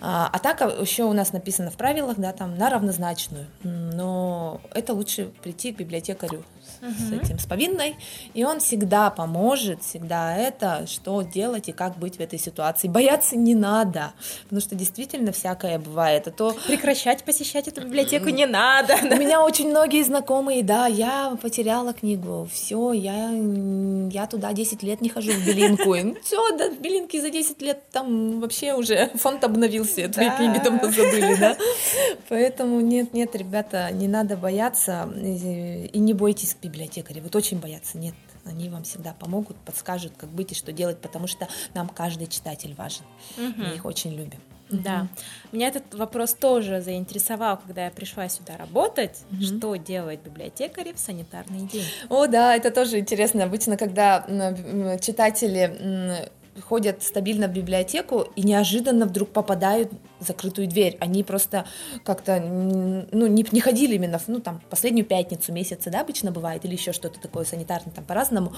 А, 0.00 0.30
а 0.32 0.38
так 0.38 0.62
а, 0.62 0.66
еще 0.80 1.04
у 1.04 1.12
нас 1.12 1.32
написано 1.32 1.70
в 1.70 1.76
правилах, 1.76 2.18
да, 2.18 2.32
там 2.32 2.56
на 2.56 2.70
равнозначную, 2.70 3.46
но 3.62 4.60
это 4.72 4.94
лучше 4.94 5.26
прийти 5.42 5.72
к 5.72 5.76
библиотекарю. 5.76 6.42
С 6.80 7.12
этим, 7.12 7.38
с 7.38 7.46
повинной, 7.46 7.96
и 8.34 8.44
он 8.44 8.60
всегда 8.60 9.10
поможет, 9.10 9.82
всегда 9.82 10.36
это, 10.36 10.86
что 10.86 11.22
делать 11.22 11.68
и 11.68 11.72
как 11.72 11.98
быть 11.98 12.16
в 12.16 12.20
этой 12.20 12.38
ситуации. 12.38 12.88
Бояться 12.88 13.36
не 13.36 13.54
надо, 13.54 14.12
потому 14.44 14.60
что 14.60 14.74
действительно 14.74 15.32
всякое 15.32 15.78
бывает. 15.78 16.28
А 16.28 16.30
то... 16.30 16.56
Прекращать 16.66 17.24
посещать 17.24 17.68
эту 17.68 17.82
библиотеку 17.82 18.28
не 18.28 18.46
надо. 18.46 18.96
У 19.02 19.16
меня 19.16 19.42
очень 19.42 19.68
многие 19.68 20.02
знакомые, 20.02 20.62
да, 20.62 20.86
я 20.86 21.36
потеряла 21.40 21.92
книгу, 21.92 22.48
все, 22.52 22.92
я, 22.92 23.30
я 24.10 24.26
туда 24.26 24.52
10 24.52 24.82
лет 24.82 25.00
не 25.00 25.08
хожу 25.08 25.32
в 25.32 25.46
Белинку. 25.46 25.94
Ну, 25.94 26.16
все, 26.22 26.56
да, 26.56 26.70
в 26.70 26.80
Белинке 26.80 27.20
за 27.20 27.30
10 27.30 27.62
лет 27.62 27.82
там 27.90 28.40
вообще 28.40 28.74
уже 28.74 29.10
фонд 29.14 29.44
обновился, 29.44 30.08
твои 30.08 30.30
книги 30.30 30.58
там 30.58 30.80
забыли, 30.80 31.36
да. 31.38 31.56
Поэтому 32.28 32.80
нет, 32.80 33.12
нет, 33.14 33.34
ребята, 33.36 33.90
не 33.92 34.08
надо 34.08 34.36
бояться 34.36 35.08
и 35.14 35.98
не 35.98 36.12
бойтесь 36.14 36.54
библиотекарей. 36.74 37.22
Вот 37.22 37.36
очень 37.36 37.60
бояться, 37.60 37.98
нет, 37.98 38.14
они 38.44 38.68
вам 38.68 38.82
всегда 38.82 39.12
помогут, 39.12 39.56
подскажут, 39.58 40.12
как 40.16 40.28
быть 40.28 40.52
и 40.52 40.54
что 40.54 40.72
делать, 40.72 40.98
потому 40.98 41.26
что 41.26 41.48
нам 41.74 41.88
каждый 41.88 42.26
читатель 42.26 42.74
важен. 42.74 43.04
Угу. 43.38 43.54
Мы 43.56 43.74
их 43.76 43.84
очень 43.84 44.12
любим. 44.14 44.40
Да. 44.70 45.08
Меня 45.52 45.68
этот 45.68 45.94
вопрос 45.94 46.34
тоже 46.34 46.80
заинтересовал, 46.80 47.58
когда 47.58 47.84
я 47.84 47.90
пришла 47.90 48.28
сюда 48.28 48.56
работать. 48.56 49.22
Mm-hmm. 49.30 49.58
Что 49.58 49.76
делать 49.76 50.20
библиотекари 50.20 50.92
в 50.92 50.98
санитарный 50.98 51.68
день? 51.68 51.84
О, 52.08 52.26
да, 52.26 52.56
это 52.56 52.70
тоже 52.70 52.98
интересно. 52.98 53.44
Обычно, 53.44 53.76
когда 53.76 54.24
читатели 55.00 56.28
ходят 56.62 57.02
стабильно 57.02 57.46
в 57.46 57.52
библиотеку 57.52 58.26
и 58.36 58.42
неожиданно 58.42 59.06
вдруг 59.06 59.30
попадают 59.30 59.92
закрытую 60.24 60.68
дверь. 60.68 60.96
Они 61.00 61.22
просто 61.22 61.66
как-то 62.04 62.40
ну, 62.40 63.26
не, 63.26 63.46
не 63.50 63.60
ходили 63.60 63.94
именно 63.94 64.18
в, 64.18 64.28
ну, 64.28 64.40
там, 64.40 64.60
последнюю 64.70 65.06
пятницу 65.06 65.52
месяца, 65.52 65.90
да, 65.90 66.00
обычно 66.00 66.30
бывает, 66.30 66.64
или 66.64 66.72
еще 66.72 66.92
что-то 66.92 67.20
такое 67.20 67.44
санитарное, 67.44 67.92
там 67.92 68.04
по-разному. 68.04 68.52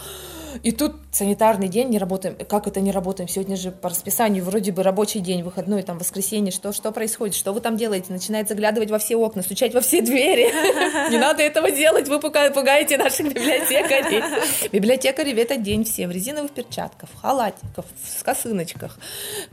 И 0.62 0.72
тут 0.72 0.94
санитарный 1.12 1.68
день, 1.68 1.88
не 1.88 1.98
работаем. 1.98 2.36
Как 2.48 2.66
это 2.66 2.80
не 2.80 2.92
работаем? 2.92 3.28
Сегодня 3.28 3.56
же 3.56 3.70
по 3.70 3.88
расписанию 3.88 4.44
вроде 4.44 4.72
бы 4.72 4.82
рабочий 4.82 5.20
день, 5.20 5.42
выходной, 5.42 5.82
там, 5.82 5.98
воскресенье. 5.98 6.52
Что, 6.52 6.72
что 6.72 6.92
происходит? 6.92 7.34
Что 7.34 7.52
вы 7.52 7.60
там 7.60 7.76
делаете? 7.76 8.12
Начинает 8.12 8.48
заглядывать 8.48 8.90
во 8.90 8.98
все 8.98 9.16
окна, 9.16 9.42
стучать 9.42 9.74
во 9.74 9.80
все 9.80 10.00
двери. 10.00 10.46
Не 11.10 11.18
надо 11.18 11.42
этого 11.42 11.70
делать, 11.70 12.08
вы 12.08 12.20
пугаете 12.20 12.98
наших 12.98 13.28
библиотекарей. 13.28 14.22
Библиотекари 14.72 15.32
в 15.32 15.38
этот 15.38 15.62
день 15.62 15.84
все 15.84 16.06
в 16.06 16.10
резиновых 16.10 16.52
перчатках, 16.52 17.08
в 17.10 17.20
халатиках, 17.20 17.84
в 17.84 18.24
косыночках, 18.24 18.98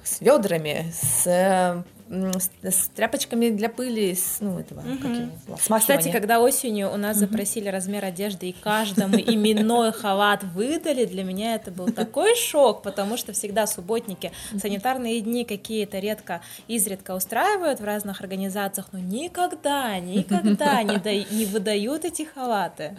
с 0.04 0.22
ведрами, 0.22 0.92
с 0.94 1.28
э, 1.28 1.84
с, 2.10 2.50
с 2.64 2.88
тряпочками 2.96 3.50
для 3.50 3.70
пыли, 3.70 4.14
с, 4.14 4.38
ну, 4.40 4.60
этого, 4.60 4.80
угу. 4.80 4.98
как 5.02 5.12
его, 5.12 5.80
Кстати, 5.80 6.12
когда 6.12 6.40
осенью 6.40 6.92
у 6.92 6.98
нас 6.98 7.18
угу. 7.18 7.26
запросили 7.26 7.70
размер 7.70 8.06
одежды, 8.06 8.50
и 8.50 8.54
каждому 8.54 9.16
именной 9.16 9.92
халат 9.92 10.44
выдали, 10.44 11.06
для 11.06 11.24
меня 11.24 11.56
это 11.56 11.72
был 11.72 11.92
такой 11.92 12.36
шок, 12.36 12.82
потому 12.82 13.18
что 13.18 13.34
всегда 13.34 13.68
субботники, 13.68 14.32
санитарные 14.58 15.22
дни 15.22 15.46
какие-то 15.46 16.00
редко, 16.00 16.42
изредка 16.68 17.16
устраивают 17.16 17.80
в 17.80 17.84
разных 17.84 18.22
организациях, 18.22 18.88
но 18.92 19.00
никогда, 19.00 20.00
никогда 20.00 20.84
не, 20.84 20.98
да, 20.98 21.14
не 21.14 21.46
выдают 21.46 22.06
эти 22.06 22.24
халаты. 22.24 22.96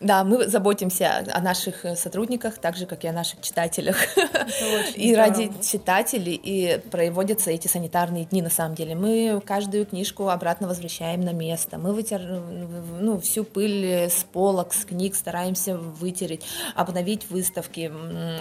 Да, 0.00 0.24
мы 0.24 0.46
заботимся 0.48 1.24
о 1.32 1.40
наших 1.40 1.84
э, 1.84 1.96
сотрудниках, 1.96 2.58
так 2.58 2.76
же, 2.76 2.86
как 2.86 3.04
и 3.04 3.08
о 3.08 3.12
наших 3.12 3.40
читателях. 3.40 3.96
И 4.96 5.12
здорово. 5.12 5.28
ради 5.28 5.52
читателей 5.62 6.34
и 6.34 6.80
проводятся 6.90 7.50
эти 7.50 7.68
санитарные 7.68 8.24
дни 8.24 8.42
на 8.48 8.54
самом 8.54 8.74
деле. 8.74 8.94
Мы 8.94 9.42
каждую 9.44 9.84
книжку 9.84 10.30
обратно 10.30 10.68
возвращаем 10.68 11.20
на 11.20 11.34
место. 11.34 11.76
Мы 11.76 11.92
вытер, 11.92 12.20
ну, 12.98 13.20
всю 13.20 13.44
пыль 13.44 14.08
с 14.08 14.24
полок, 14.24 14.72
с 14.72 14.86
книг 14.86 15.14
стараемся 15.14 15.76
вытереть, 15.76 16.46
обновить 16.74 17.28
выставки, 17.28 17.92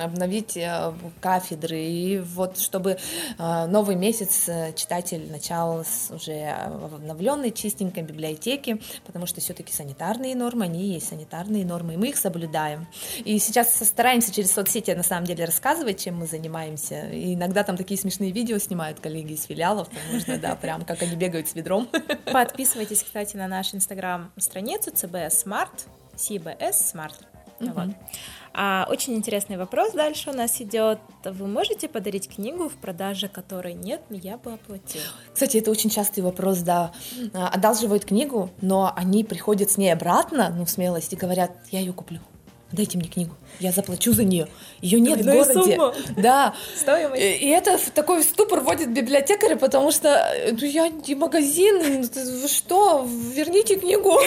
обновить 0.01 0.55
э, 0.55 0.93
кафедры. 1.19 1.77
И 1.77 2.19
вот 2.19 2.57
чтобы 2.57 2.97
э, 3.37 3.65
новый 3.65 3.97
месяц 3.97 4.47
э, 4.47 4.71
читатель 4.77 5.29
начал 5.29 5.83
с 5.83 6.09
уже 6.09 6.51
обновленной 6.51 7.51
чистенькой 7.51 8.03
библиотеке, 8.03 8.79
потому 9.05 9.25
что 9.25 9.41
все-таки 9.41 9.73
санитарные 9.73 10.37
нормы, 10.37 10.65
они 10.65 10.93
есть 10.93 11.09
санитарные 11.09 11.65
нормы, 11.65 11.95
и 11.95 11.97
мы 11.97 12.07
их 12.07 12.17
соблюдаем. 12.17 12.87
И 13.25 13.37
сейчас 13.39 13.75
стараемся 13.75 14.33
через 14.33 14.53
соцсети 14.53 14.91
на 14.91 15.03
самом 15.03 15.25
деле 15.25 15.43
рассказывать, 15.43 15.99
чем 16.01 16.15
мы 16.15 16.27
занимаемся. 16.27 17.09
И 17.09 17.33
иногда 17.33 17.63
там 17.63 17.75
такие 17.75 17.99
смешные 17.99 18.31
видео 18.31 18.57
снимают 18.57 19.01
коллеги 19.01 19.33
из 19.33 19.43
филиалов, 19.43 19.89
можно, 20.11 20.37
да, 20.37 20.55
прям 20.61 20.83
как 20.85 21.01
они 21.01 21.15
бегают 21.15 21.47
с 21.47 21.55
ведром. 21.55 21.87
Подписывайтесь, 22.31 23.03
кстати, 23.03 23.35
на 23.35 23.47
наш 23.47 23.73
инстаграм-страницу 23.73 24.91
CBS 24.91 25.45
Smart, 25.45 25.69
CBS 26.15 26.93
Smart. 26.93 27.15
Вот. 27.59 27.89
А, 28.53 28.87
очень 28.89 29.15
интересный 29.15 29.57
вопрос 29.57 29.93
дальше 29.93 30.29
у 30.29 30.33
нас 30.33 30.61
идет. 30.61 30.99
Вы 31.23 31.47
можете 31.47 31.87
подарить 31.87 32.27
книгу, 32.27 32.69
в 32.69 32.75
продаже 32.75 33.27
которой 33.27 33.73
нет, 33.73 34.01
я 34.09 34.37
бы 34.37 34.53
оплатил? 34.53 35.01
Кстати, 35.33 35.57
это 35.57 35.71
очень 35.71 35.89
частый 35.89 36.23
вопрос, 36.23 36.59
да. 36.59 36.91
А, 37.33 37.49
одалживают 37.49 38.05
книгу, 38.05 38.49
но 38.61 38.93
они 38.95 39.23
приходят 39.23 39.71
с 39.71 39.77
ней 39.77 39.91
обратно, 39.91 40.53
ну, 40.55 40.65
в 40.65 40.69
смелости, 40.69 41.15
говорят, 41.15 41.51
я 41.71 41.79
ее 41.79 41.93
куплю 41.93 42.19
дайте 42.71 42.97
мне 42.97 43.07
книгу, 43.07 43.35
я 43.59 43.71
заплачу 43.71 44.13
за 44.13 44.23
нее. 44.23 44.47
Ее 44.81 44.99
нет 44.99 45.21
Двойная 45.21 45.43
в 45.43 45.47
городе. 45.47 45.75
Сумма. 45.75 45.93
Да. 46.17 46.53
Стоимость. 46.75 47.21
И 47.21 47.47
это 47.47 47.77
в 47.77 47.89
такой 47.91 48.23
ступор 48.23 48.61
вводит 48.61 48.91
библиотекаря, 48.93 49.55
потому 49.55 49.91
что 49.91 50.29
ну, 50.51 50.65
я 50.65 50.89
не 50.89 51.15
магазин, 51.15 52.01
вы 52.13 52.47
что, 52.47 53.07
верните 53.33 53.77
книгу. 53.77 54.19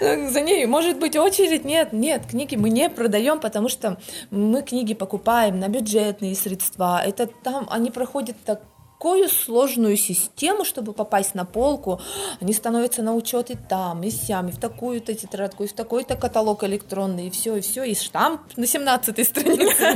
За 0.00 0.40
ней 0.40 0.66
может 0.66 0.98
быть 0.98 1.16
очередь. 1.16 1.64
Нет, 1.64 1.92
нет, 1.92 2.22
книги 2.30 2.56
мы 2.56 2.70
не 2.70 2.88
продаем, 2.88 3.40
потому 3.40 3.68
что 3.68 3.98
мы 4.30 4.62
книги 4.62 4.94
покупаем 4.94 5.58
на 5.58 5.68
бюджетные 5.68 6.34
средства. 6.34 7.02
Это 7.04 7.26
там 7.26 7.66
они 7.70 7.90
проходят 7.90 8.36
так 8.44 8.60
такую 8.96 9.28
сложную 9.28 9.96
систему, 9.96 10.64
чтобы 10.64 10.92
попасть 10.92 11.34
на 11.34 11.44
полку, 11.44 12.00
они 12.40 12.52
становятся 12.52 13.02
на 13.02 13.14
учет 13.14 13.50
и 13.50 13.56
там, 13.56 14.02
и 14.02 14.10
сям, 14.10 14.48
и 14.48 14.52
в 14.52 14.58
такую-то 14.58 15.14
тетрадку, 15.14 15.64
и 15.64 15.66
в 15.66 15.74
такой-то 15.74 16.16
каталог 16.16 16.64
электронный, 16.64 17.26
и 17.26 17.30
все, 17.30 17.56
и 17.56 17.60
все, 17.60 17.84
и 17.84 17.94
штамп 17.94 18.40
на 18.56 18.66
17 18.66 19.26
странице. 19.26 19.94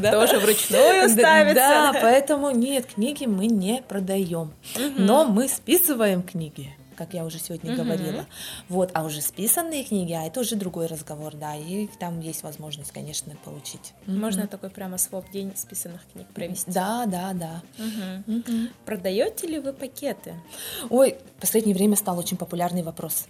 Тоже 0.10 0.38
вручную 0.40 1.08
ставится. 1.08 1.54
Да, 1.54 1.92
поэтому 2.00 2.50
нет, 2.50 2.86
книги 2.86 3.26
мы 3.26 3.46
не 3.46 3.82
продаем, 3.88 4.52
но 4.96 5.24
мы 5.24 5.48
списываем 5.48 6.22
книги 6.22 6.77
как 6.98 7.14
я 7.14 7.24
уже 7.24 7.38
сегодня 7.38 7.72
угу. 7.72 7.84
говорила. 7.84 8.26
Вот, 8.68 8.90
а 8.92 9.04
уже 9.04 9.20
списанные 9.20 9.84
книги, 9.84 10.12
а 10.12 10.26
это 10.26 10.40
уже 10.40 10.56
другой 10.56 10.86
разговор, 10.86 11.34
да, 11.36 11.54
и 11.54 11.86
там 12.00 12.18
есть 12.20 12.42
возможность, 12.42 12.90
конечно, 12.90 13.36
получить. 13.44 13.94
Можно 14.06 14.42
угу. 14.42 14.48
такой 14.48 14.70
прямо 14.70 14.98
своп 14.98 15.30
день 15.30 15.52
списанных 15.56 16.00
книг 16.12 16.26
провести. 16.34 16.70
Да, 16.70 17.06
да, 17.06 17.32
да. 17.32 17.62
Угу. 17.78 18.38
Угу. 18.38 18.68
Продаете 18.84 19.46
ли 19.46 19.60
вы 19.60 19.72
пакеты? 19.72 20.34
Ой, 20.90 21.16
в 21.36 21.40
последнее 21.40 21.74
время 21.74 21.94
стал 21.94 22.18
очень 22.18 22.36
популярный 22.36 22.82
вопрос. 22.82 23.26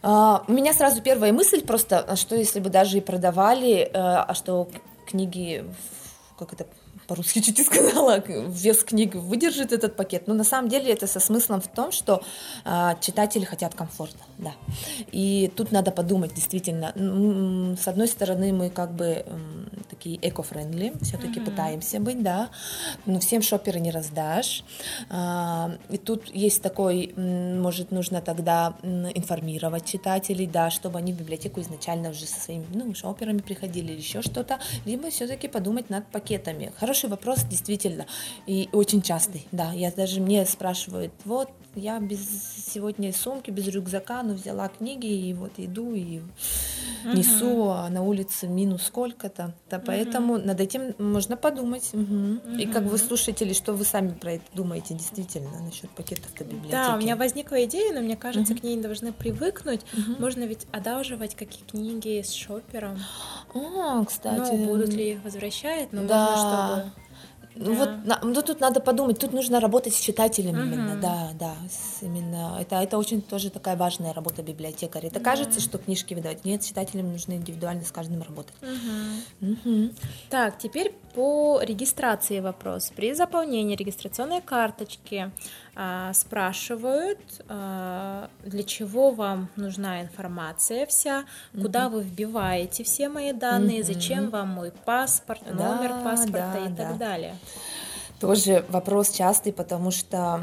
Uh, 0.00 0.44
у 0.46 0.52
меня 0.52 0.74
сразу 0.74 1.02
первая 1.02 1.32
мысль 1.32 1.60
просто, 1.60 1.98
а 1.98 2.14
что 2.14 2.36
если 2.36 2.60
бы 2.60 2.70
даже 2.70 2.98
и 2.98 3.00
продавали, 3.00 3.90
uh, 3.92 4.24
а 4.28 4.34
что 4.34 4.68
книги, 5.08 5.64
как 6.38 6.52
это 6.52 6.66
по-русски 7.08 7.40
чуть 7.46 7.58
не 7.58 7.64
сказала, 7.64 8.22
вес 8.28 8.84
книг 8.84 9.14
выдержит 9.14 9.72
этот 9.72 9.96
пакет. 9.96 10.28
Но 10.28 10.34
на 10.34 10.44
самом 10.44 10.68
деле 10.68 10.92
это 10.92 11.06
со 11.06 11.18
смыслом 11.18 11.60
в 11.60 11.68
том, 11.68 11.90
что 11.90 12.22
э, 12.64 12.94
читатели 13.00 13.44
хотят 13.44 13.74
комфорта, 13.74 14.18
да. 14.36 14.52
И 15.10 15.50
тут 15.56 15.72
надо 15.72 15.90
подумать, 15.90 16.34
действительно, 16.34 16.92
с 17.76 17.88
одной 17.88 18.08
стороны 18.08 18.52
мы 18.52 18.70
как 18.70 18.92
бы 18.92 19.24
э, 19.26 19.38
такие 19.90 20.18
эко-френдли, 20.22 20.92
все-таки 21.02 21.40
mm-hmm. 21.40 21.44
пытаемся 21.44 22.00
быть, 22.00 22.22
да, 22.22 22.50
но 23.06 23.18
всем 23.18 23.42
шоперы 23.42 23.80
не 23.80 23.90
раздашь. 23.90 24.62
Э, 25.10 25.78
и 25.88 25.96
тут 25.96 26.28
есть 26.34 26.62
такой, 26.62 27.12
может, 27.16 27.90
нужно 27.90 28.20
тогда 28.20 28.74
информировать 28.82 29.86
читателей, 29.86 30.46
да, 30.46 30.70
чтобы 30.70 30.98
они 30.98 31.12
в 31.12 31.16
библиотеку 31.16 31.60
изначально 31.62 32.10
уже 32.10 32.26
со 32.26 32.38
своими, 32.40 32.66
ну, 32.74 32.94
шоперами 32.94 33.38
приходили 33.38 33.92
или 33.92 33.98
еще 33.98 34.20
что-то, 34.20 34.58
либо 34.84 35.10
все-таки 35.10 35.48
подумать 35.48 35.88
над 35.88 36.06
пакетами. 36.06 36.72
Хорошо 36.78 36.97
хороший 36.98 37.10
вопрос, 37.10 37.44
действительно, 37.44 38.06
и 38.46 38.68
очень 38.72 39.02
частый, 39.02 39.46
да. 39.52 39.72
Я 39.72 39.90
даже 39.92 40.20
мне 40.20 40.44
спрашивают, 40.46 41.12
вот 41.24 41.48
я 41.78 41.98
без 42.00 42.20
сегодня 42.66 43.12
сумки, 43.12 43.50
без 43.50 43.68
рюкзака, 43.68 44.22
но 44.22 44.34
взяла 44.34 44.68
книги 44.68 45.06
и 45.06 45.34
вот 45.34 45.52
иду 45.56 45.94
и 45.94 46.20
угу. 47.04 47.16
несу, 47.16 47.70
а 47.70 47.88
на 47.88 48.02
улице 48.02 48.46
минус 48.46 48.84
сколько-то. 48.84 49.54
Да, 49.70 49.78
угу. 49.78 49.86
поэтому 49.86 50.38
над 50.38 50.60
этим 50.60 50.94
можно 50.98 51.36
подумать. 51.36 51.90
Угу. 51.92 52.02
Угу. 52.02 52.58
И 52.58 52.66
как 52.66 52.84
вы 52.84 52.98
слушатели, 52.98 53.52
что 53.52 53.72
вы 53.72 53.84
сами 53.84 54.10
про 54.10 54.32
это 54.32 54.44
думаете 54.54 54.94
действительно 54.94 55.60
насчет 55.60 55.90
пакетов 55.90 56.34
до 56.38 56.44
библиотеки? 56.44 56.72
Да, 56.72 56.94
у 56.94 56.98
меня 56.98 57.16
возникла 57.16 57.64
идея, 57.64 57.94
но 57.94 58.00
мне 58.00 58.16
кажется, 58.16 58.52
угу. 58.52 58.60
к 58.60 58.64
ней 58.64 58.80
должны 58.80 59.12
привыкнуть. 59.12 59.80
Угу. 59.92 60.20
Можно 60.20 60.44
ведь 60.44 60.66
одалживать 60.72 61.34
какие 61.34 61.64
книги 61.64 62.22
с 62.22 62.32
шопером. 62.32 62.98
А, 63.54 64.04
кстати. 64.04 64.52
Ну, 64.52 64.66
будут 64.66 64.92
ли 64.92 65.12
их 65.12 65.24
возвращать, 65.24 65.92
но 65.92 66.04
да. 66.04 66.30
можно, 66.30 66.84
чтобы 66.84 67.07
ну 67.58 67.74
вот, 67.74 67.90
ну 68.22 68.42
тут 68.42 68.60
надо 68.60 68.80
подумать, 68.80 69.18
тут 69.18 69.32
нужно 69.32 69.60
работать 69.60 69.94
с 69.94 70.00
читателем 70.00 70.54
uh-huh. 70.54 70.66
именно, 70.66 70.96
да, 70.96 71.30
да, 71.34 71.54
именно 72.00 72.56
это 72.60 72.76
это 72.76 72.98
очень 72.98 73.20
тоже 73.20 73.50
такая 73.50 73.76
важная 73.76 74.12
работа 74.12 74.42
библиотекаря. 74.42 75.08
Это 75.08 75.18
uh-huh. 75.18 75.24
кажется, 75.24 75.60
что 75.60 75.78
книжки 75.78 76.14
выдавать, 76.14 76.44
нет, 76.44 76.62
читателям 76.62 77.10
нужно 77.12 77.34
индивидуально 77.34 77.84
с 77.84 77.90
каждым 77.90 78.22
работать. 78.22 78.54
Uh-huh. 78.60 79.56
Uh-huh. 79.64 79.94
Так, 80.30 80.58
теперь 80.58 80.94
по 81.14 81.60
регистрации 81.62 82.40
вопрос. 82.40 82.92
При 82.94 83.12
заполнении 83.12 83.74
регистрационной 83.76 84.40
карточки 84.40 85.32
спрашивают, 86.12 87.18
а, 87.48 88.30
для 88.44 88.64
чего 88.64 89.10
вам 89.10 89.48
нужна 89.54 90.02
информация 90.02 90.86
вся, 90.86 91.24
куда 91.52 91.88
вы 91.88 92.02
вбиваете 92.02 92.82
все 92.82 93.08
мои 93.08 93.32
данные, 93.32 93.84
зачем 93.84 94.30
вам 94.30 94.48
мой 94.48 94.72
паспорт, 94.72 95.42
номер 95.46 95.90
да, 95.90 96.02
паспорта 96.02 96.52
да, 96.54 96.66
и 96.66 96.74
так 96.74 96.76
да. 96.76 96.94
далее. 96.94 97.36
Тоже 98.20 98.64
вопрос 98.68 99.10
частый, 99.10 99.52
потому 99.52 99.92
что 99.92 100.40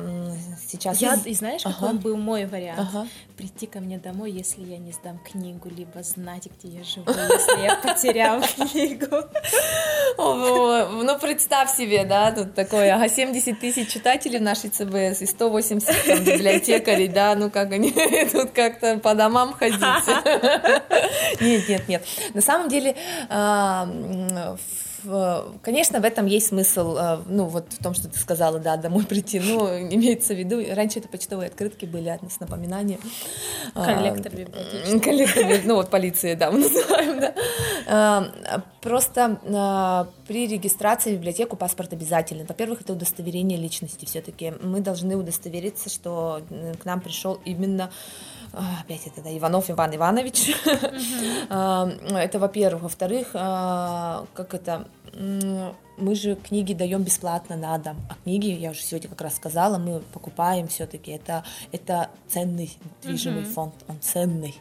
сейчас... 0.69 1.01
Я, 1.01 1.19
и 1.25 1.33
знаешь, 1.33 1.61
ага. 1.65 1.75
какой 1.75 1.97
был 1.97 2.15
мой 2.15 2.45
вариант? 2.45 2.79
Ага. 2.79 3.07
Прийти 3.35 3.67
ко 3.67 3.79
мне 3.81 3.97
домой, 3.97 4.31
если 4.31 4.63
я 4.63 4.77
не 4.77 4.93
сдам 4.93 5.19
книгу, 5.19 5.69
либо 5.69 6.01
знать, 6.01 6.47
где 6.57 6.77
я 6.77 6.83
живу, 6.85 7.05
если 7.07 7.63
я 7.63 7.75
потерял 7.75 8.41
книгу. 8.55 9.27
Ну, 10.17 11.19
представь 11.19 11.75
себе, 11.75 12.05
да, 12.05 12.31
тут 12.31 12.53
такое, 12.53 12.95
ага, 12.95 13.09
70 13.09 13.59
тысяч 13.59 13.89
читателей 13.89 14.39
в 14.39 14.43
нашей 14.43 14.69
ЦБС 14.69 15.21
и 15.21 15.25
180 15.25 16.21
библиотекарей, 16.21 17.09
да, 17.09 17.35
ну 17.35 17.49
как 17.49 17.73
они 17.73 17.91
тут 18.31 18.51
как-то 18.51 18.99
по 18.99 19.15
домам 19.15 19.53
ходить. 19.53 19.75
Нет, 21.41 21.67
нет, 21.67 21.87
нет. 21.87 22.03
На 22.33 22.41
самом 22.41 22.69
деле, 22.69 22.95
а, 23.29 23.87
конечно, 25.61 25.99
в 25.99 26.05
этом 26.05 26.25
есть 26.25 26.47
смысл, 26.47 26.97
э, 26.97 27.19
ну, 27.27 27.45
вот 27.45 27.73
в 27.73 27.83
том, 27.83 27.93
что 27.93 28.07
ты 28.07 28.17
сказала, 28.19 28.59
да, 28.59 28.77
домой 28.77 29.05
прийти, 29.09 29.39
ну, 29.39 29.67
имеется 29.67 30.33
в 30.33 30.37
виду, 30.37 30.61
раньше 30.73 30.99
это 30.99 31.07
почтовые 31.07 31.47
открытки 31.47 31.85
были 31.85 32.19
с 32.29 32.39
напоминанием. 32.39 32.99
Коллектор 33.73 34.31
а, 34.33 34.35
библиотечный. 34.35 34.99
Коллектор, 34.99 35.45
ну, 35.65 35.75
вот 35.75 35.89
полиции, 35.89 36.35
да, 36.35 36.51
мы 36.51 36.59
называем, 36.69 37.19
да. 37.19 37.33
А, 37.87 38.61
просто 38.81 39.39
а, 39.47 40.07
при 40.27 40.47
регистрации 40.47 41.15
в 41.15 41.19
библиотеку 41.19 41.55
паспорт 41.55 41.93
обязательно. 41.93 42.45
Во-первых, 42.47 42.81
это 42.81 42.93
удостоверение 42.93 43.57
личности 43.57 44.05
все-таки. 44.05 44.53
Мы 44.61 44.81
должны 44.81 45.15
удостовериться, 45.15 45.89
что 45.89 46.41
к 46.81 46.85
нам 46.85 47.01
пришел 47.01 47.39
именно 47.45 47.91
опять 48.81 49.07
это 49.07 49.21
да, 49.21 49.35
Иванов 49.37 49.69
Иван 49.69 49.95
Иванович. 49.95 50.55
Это 51.49 52.39
во-первых. 52.39 52.83
Во-вторых, 52.83 53.31
как 53.31 54.53
это 54.53 54.87
мы 55.97 56.15
же 56.15 56.35
книги 56.35 56.73
даем 56.73 57.03
бесплатно 57.03 57.55
на 57.55 57.77
дом, 57.77 57.97
а 58.09 58.15
книги, 58.23 58.47
я 58.47 58.71
уже 58.71 58.81
сегодня 58.81 59.09
как 59.09 59.21
раз 59.21 59.35
сказала, 59.35 59.77
мы 59.77 59.99
покупаем 60.13 60.67
все-таки. 60.67 61.11
Это, 61.11 61.43
это 61.71 62.09
ценный 62.27 62.77
движимый 63.01 63.43
uh-huh. 63.43 63.53
фонд, 63.53 63.73
он 63.87 63.99
ценный. 64.01 64.55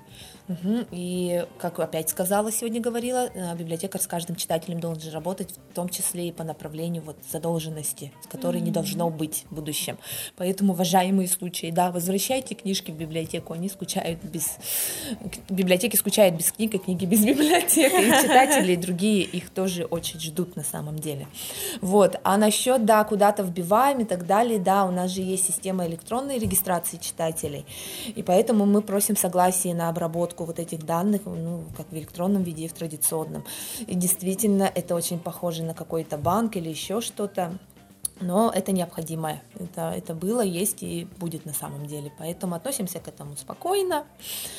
Угу. 0.47 0.87
И, 0.91 1.47
как 1.59 1.81
опять 1.81 2.11
сказала, 2.11 2.53
сегодня 2.53 2.81
говорила, 2.81 3.31
э, 3.33 3.57
библиотекарь 3.57 4.03
с 4.03 4.07
каждым 4.07 4.37
читателем 4.37 4.79
должен 4.79 5.11
работать, 5.11 5.55
в 5.71 5.75
том 5.75 5.89
числе 5.89 6.29
и 6.29 6.33
по 6.33 6.45
направлению 6.45 7.03
вот 7.03 7.17
задолженности, 7.31 8.13
с 8.23 8.27
которой 8.27 8.61
mm 8.61 8.65
не 8.65 8.71
должно 8.71 9.11
быть 9.11 9.45
в 9.51 9.55
будущем. 9.55 9.99
Поэтому, 10.37 10.73
уважаемые 10.73 11.29
случаи, 11.29 11.71
да, 11.71 11.91
возвращайте 11.91 12.55
книжки 12.55 12.91
в 12.91 12.97
библиотеку, 12.97 13.53
они 13.53 13.69
скучают 13.69 14.23
без... 14.25 14.57
Библиотеки 15.51 15.97
скучают 15.97 16.35
без 16.37 16.51
книг, 16.51 16.75
а 16.75 16.79
книги 16.79 17.05
без 17.05 17.21
библиотеки. 17.25 17.95
И 17.95 18.23
читатели, 18.23 18.73
и 18.73 18.77
другие 18.77 19.23
их 19.23 19.51
тоже 19.51 19.85
очень 19.85 20.19
ждут 20.19 20.57
на 20.57 20.65
самом 20.65 20.99
деле. 20.99 21.24
Далее. 21.25 21.81
Вот. 21.81 22.17
А 22.23 22.37
насчет, 22.37 22.85
да, 22.85 23.05
куда-то 23.05 23.43
вбиваем 23.43 24.01
и 24.01 24.05
так 24.05 24.27
далее, 24.27 24.59
да, 24.59 24.85
у 24.85 24.91
нас 24.91 25.11
же 25.11 25.21
есть 25.21 25.47
система 25.47 25.87
электронной 25.87 26.39
регистрации 26.39 26.97
читателей, 26.97 27.67
и 28.15 28.23
поэтому 28.23 28.67
мы 28.67 28.83
просим 28.83 29.17
согласие 29.17 29.75
на 29.75 29.89
обработку 29.89 30.45
вот 30.45 30.59
этих 30.59 30.85
данных, 30.85 31.23
ну, 31.25 31.65
как 31.77 31.87
в 31.91 31.95
электронном 31.95 32.43
виде 32.43 32.65
и 32.65 32.69
в 32.69 32.73
традиционном. 32.73 33.45
И 33.87 33.95
действительно, 33.95 34.71
это 34.75 34.95
очень 34.95 35.19
похоже 35.19 35.63
на 35.63 35.75
какой-то 35.75 36.17
банк 36.17 36.57
или 36.57 36.69
еще 36.69 37.01
что-то 37.01 37.59
но 38.21 38.51
это 38.55 38.73
необходимое. 38.73 39.43
Это, 39.59 39.93
это 39.93 40.15
было, 40.15 40.41
есть 40.41 40.83
и 40.83 41.07
будет 41.19 41.45
на 41.47 41.53
самом 41.53 41.87
деле. 41.87 42.13
Поэтому 42.19 42.55
относимся 42.55 43.01
к 43.01 43.09
этому 43.09 43.37
спокойно. 43.37 44.05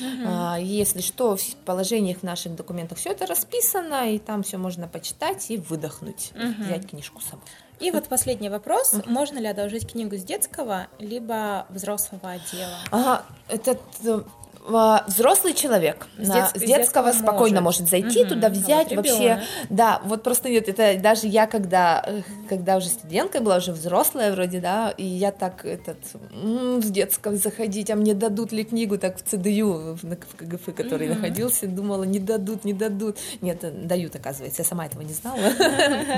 Угу. 0.00 0.62
Если 0.62 1.00
что, 1.00 1.36
в 1.36 1.56
положениях 1.64 2.18
в 2.18 2.22
наших 2.22 2.54
документах 2.54 2.98
все 2.98 3.10
это 3.10 3.26
расписано, 3.26 4.12
и 4.12 4.18
там 4.18 4.42
все 4.42 4.58
можно 4.58 4.88
почитать 4.88 5.50
и 5.50 5.56
выдохнуть, 5.56 6.32
угу. 6.34 6.64
взять 6.64 6.88
книжку 6.88 7.20
с 7.20 7.26
собой. 7.26 7.44
И 7.78 7.90
вот 7.90 8.08
последний 8.08 8.48
вопрос. 8.48 8.94
Можно 9.06 9.38
ли 9.38 9.46
одолжить 9.46 9.90
книгу 9.90 10.16
с 10.16 10.22
детского, 10.22 10.86
либо 10.98 11.66
взрослого 11.68 12.30
отдела? 12.30 12.78
Ага, 12.90 13.24
этот 13.48 13.82
э, 14.02 14.22
взрослый 14.66 15.54
человек. 15.54 16.06
С, 16.18 16.28
на, 16.28 16.48
с 16.48 16.52
детского 16.54 17.12
спокойно 17.12 17.60
может, 17.60 17.82
может 17.82 17.90
зайти 17.90 18.22
угу, 18.22 18.30
туда 18.30 18.48
взять 18.48 18.88
вот 18.88 18.96
вообще. 18.96 19.42
да 19.70 20.00
вот 20.04 20.22
просто 20.22 20.48
нет 20.48 20.68
это 20.68 21.00
даже 21.00 21.26
я 21.26 21.46
когда 21.46 22.04
когда 22.48 22.76
уже 22.76 22.88
студенткой 22.88 23.40
была 23.40 23.58
уже 23.58 23.72
взрослая 23.72 24.32
вроде 24.32 24.60
да 24.60 24.90
и 24.90 25.04
я 25.04 25.30
так 25.30 25.64
этот 25.64 25.98
с 26.04 26.90
детского 26.90 27.36
заходить 27.36 27.90
а 27.90 27.96
мне 27.96 28.14
дадут 28.14 28.52
ли 28.52 28.64
книгу? 28.64 28.98
Так 28.98 29.18
в 29.18 29.22
ЦДЮ 29.22 29.96
в, 29.96 30.02
в 30.02 30.36
КГФ 30.36 30.74
который 30.74 31.08
угу. 31.08 31.14
находился 31.14 31.66
думала 31.66 32.04
не 32.04 32.18
дадут 32.18 32.64
не 32.64 32.72
дадут 32.72 33.18
нет 33.40 33.86
дают 33.86 34.16
оказывается 34.16 34.62
я 34.62 34.66
сама 34.66 34.86
этого 34.86 35.02
не 35.02 35.12
знала. 35.12 35.38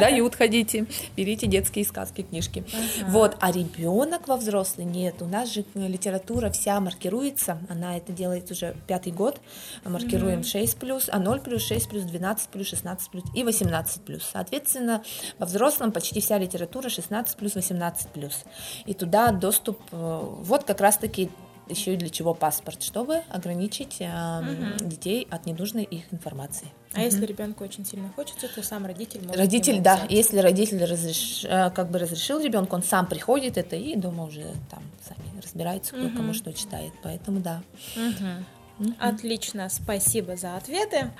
Дают 0.01 0.35
ходите 0.35 0.87
берите 1.17 1.47
детские 1.47 1.85
сказки 1.85 2.23
книжки. 2.23 2.65
Вот 3.09 3.37
а 3.41 3.53
ребенок 3.53 4.29
во 4.29 4.37
взрослый 4.37 4.87
нет 4.87 5.21
у 5.21 5.27
нас 5.27 5.53
же 5.53 5.65
литература 5.75 6.51
вся 6.51 6.81
маркируется 6.81 7.59
она 7.69 7.97
это 7.97 8.13
делает 8.13 8.38
делает 8.39 8.51
уже 8.51 8.77
пятый 8.87 9.13
год, 9.13 9.41
маркируем 9.85 10.41
mm-hmm. 10.41 10.45
6 10.45 10.79
плюс, 10.79 11.09
а 11.11 11.19
0 11.19 11.41
плюс, 11.41 11.63
6 11.63 11.89
плюс, 11.89 12.05
12 12.05 12.49
плюс, 12.49 12.69
16 12.69 13.11
плюс 13.11 13.25
и 13.35 13.45
18 13.45 14.03
плюс. 14.03 14.23
Соответственно, 14.33 15.03
во 15.39 15.47
взрослом 15.47 15.93
почти 15.93 16.21
вся 16.21 16.39
литература 16.39 16.89
16 16.89 17.37
плюс, 17.37 17.55
18 17.55 18.09
плюс. 18.09 18.45
И 18.87 18.95
туда 18.95 19.33
доступ, 19.33 19.81
э, 19.93 20.21
вот 20.23 20.65
как 20.65 20.81
раз-таки 20.81 21.31
еще 21.69 21.95
и 21.95 21.97
для 21.97 22.09
чего 22.09 22.35
паспорт, 22.35 22.83
чтобы 22.83 23.23
ограничить 23.29 23.97
э, 24.01 24.41
угу. 24.41 24.89
детей 24.89 25.27
от 25.31 25.47
ненужной 25.47 25.85
их 25.85 26.13
информации. 26.13 26.69
А 26.95 27.03
если 27.03 27.27
ребенку 27.27 27.65
очень 27.65 27.85
сильно 27.85 28.09
хочется, 28.15 28.49
то 28.49 28.63
сам 28.63 28.87
родитель 28.87 29.21
может. 29.21 29.37
Родитель, 29.37 29.81
да, 29.81 29.97
взять. 29.97 30.11
если 30.11 30.39
родитель 30.39 30.85
разреш, 30.85 31.45
э, 31.45 31.71
как 31.71 31.91
бы 31.91 31.99
разрешил 31.99 32.41
ребенку, 32.41 32.77
он 32.77 32.83
сам 32.83 33.07
приходит 33.07 33.59
это 33.59 33.77
и 33.77 33.95
дома 33.95 34.25
уже 34.25 34.55
там 34.71 34.83
сами 35.07 35.41
разбирается, 35.41 35.95
кто 35.95 36.07
угу. 36.07 36.17
кому 36.17 36.35
что 36.35 36.53
читает, 36.53 36.93
поэтому 37.03 37.41
да. 37.41 37.63
Угу. 37.97 38.95
Отлично, 38.99 39.69
спасибо 39.69 40.37
за 40.37 40.57
ответы. 40.57 41.11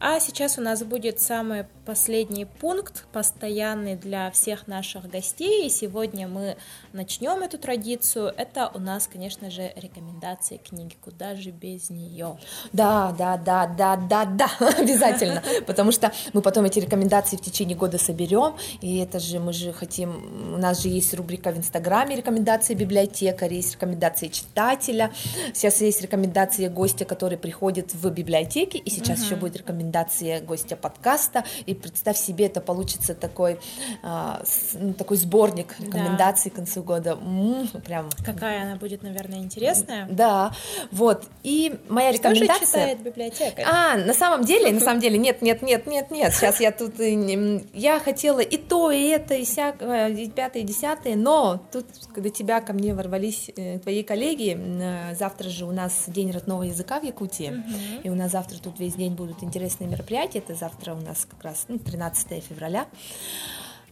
А 0.00 0.20
сейчас 0.20 0.58
у 0.58 0.60
нас 0.60 0.84
будет 0.84 1.18
самый 1.18 1.64
последний 1.84 2.44
пункт, 2.44 3.06
постоянный 3.12 3.96
для 3.96 4.30
всех 4.30 4.68
наших 4.68 5.10
гостей. 5.10 5.66
И 5.66 5.70
сегодня 5.70 6.28
мы 6.28 6.56
начнем 6.92 7.42
эту 7.42 7.58
традицию. 7.58 8.32
Это 8.36 8.70
у 8.74 8.78
нас, 8.78 9.08
конечно 9.08 9.50
же, 9.50 9.72
рекомендации 9.74 10.58
книги. 10.58 10.94
Куда 11.02 11.34
же 11.34 11.50
без 11.50 11.90
нее? 11.90 12.38
Да, 12.72 13.12
да, 13.18 13.36
да, 13.36 13.66
да, 13.66 13.96
да, 13.96 14.24
да, 14.24 14.50
обязательно. 14.78 15.42
Потому 15.66 15.90
что 15.90 16.12
мы 16.32 16.42
потом 16.42 16.64
эти 16.66 16.78
рекомендации 16.78 17.36
в 17.36 17.40
течение 17.40 17.76
года 17.76 17.98
соберем. 17.98 18.54
И 18.80 18.98
это 18.98 19.18
же 19.18 19.40
мы 19.40 19.52
же 19.52 19.72
хотим. 19.72 20.54
У 20.54 20.58
нас 20.58 20.80
же 20.80 20.88
есть 20.88 21.12
рубрика 21.14 21.50
в 21.50 21.58
Инстаграме 21.58 22.14
рекомендации 22.14 22.74
библиотекаря, 22.74 23.56
есть 23.56 23.72
рекомендации 23.72 24.28
читателя. 24.28 25.10
Сейчас 25.54 25.80
есть 25.80 26.02
рекомендации 26.02 26.68
гостя, 26.68 27.04
который 27.04 27.38
приходит 27.38 27.94
в 27.94 28.08
библиотеки. 28.10 28.76
И 28.76 28.90
сейчас 28.90 29.24
еще 29.24 29.34
будет 29.34 29.56
рекомендация 29.56 29.87
рекомендации 29.88 30.40
гостя 30.40 30.76
подкаста, 30.76 31.44
и 31.66 31.74
представь 31.74 32.16
себе, 32.18 32.46
это 32.46 32.60
получится 32.60 33.14
такой, 33.14 33.58
а, 34.02 34.42
ну, 34.74 34.92
такой 34.92 35.16
сборник 35.16 35.76
рекомендаций 35.80 36.50
да. 36.50 36.54
к 36.54 36.56
концу 36.56 36.82
года. 36.82 37.10
М-м, 37.12 37.68
прям. 37.84 38.10
Какая 38.24 38.62
она 38.62 38.76
будет, 38.76 39.02
наверное, 39.02 39.38
интересная. 39.38 40.06
Да, 40.10 40.52
вот. 40.92 41.24
И 41.42 41.78
моя 41.88 42.12
Что 42.12 42.28
рекомендация... 42.28 42.56
Что 42.56 42.66
читает 42.66 43.02
библиотека? 43.02 43.62
А, 43.66 43.96
на 43.96 44.14
самом 44.14 44.44
деле, 44.44 44.72
на 44.72 44.80
самом 44.88 45.00
деле, 45.00 45.18
нет, 45.18 45.42
нет, 45.42 45.62
нет, 45.62 45.86
нет, 45.86 46.10
нет. 46.10 46.34
Сейчас 46.34 46.60
я 46.60 46.70
тут... 46.70 46.94
Я 46.98 48.00
хотела 48.00 48.40
и 48.40 48.56
то, 48.56 48.90
и 48.90 49.04
это, 49.08 49.34
и 49.34 49.44
всякое, 49.44 50.08
и 50.08 50.28
пятое, 50.28 50.62
и 50.62 50.66
десятое, 50.66 51.16
но 51.16 51.60
тут, 51.72 51.86
когда 52.14 52.30
тебя 52.30 52.60
ко 52.60 52.72
мне 52.72 52.94
ворвались 52.94 53.50
э, 53.56 53.78
твои 53.78 54.02
коллеги, 54.02 54.56
э, 54.58 55.14
завтра 55.14 55.48
же 55.48 55.64
у 55.64 55.72
нас 55.72 56.04
День 56.08 56.30
родного 56.30 56.64
языка 56.64 57.00
в 57.00 57.04
Якутии, 57.04 57.50
угу. 57.50 58.00
и 58.02 58.10
у 58.10 58.14
нас 58.14 58.32
завтра 58.32 58.58
тут 58.58 58.78
весь 58.78 58.94
день 58.98 59.14
будут 59.14 59.42
интересные 59.42 59.77
интересное 59.78 59.88
мероприятие, 59.88 60.42
это 60.42 60.54
завтра 60.54 60.94
у 60.94 61.00
нас 61.00 61.26
как 61.28 61.42
раз 61.42 61.66
ну, 61.68 61.78
13 61.78 62.42
февраля. 62.44 62.86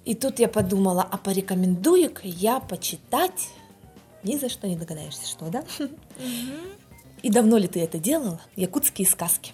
И 0.04 0.14
тут 0.14 0.38
я 0.38 0.48
подумала, 0.48 1.06
а 1.10 1.16
порекомендую-ка 1.16 2.22
я 2.24 2.60
почитать, 2.60 3.48
ни 4.22 4.36
за 4.36 4.48
что 4.48 4.68
не 4.68 4.76
догадаешься, 4.76 5.26
что, 5.26 5.48
да? 5.48 5.64
И 7.22 7.30
давно 7.30 7.56
ли 7.56 7.66
ты 7.66 7.80
это 7.80 7.98
делала? 7.98 8.40
Якутские 8.56 9.08
сказки. 9.08 9.52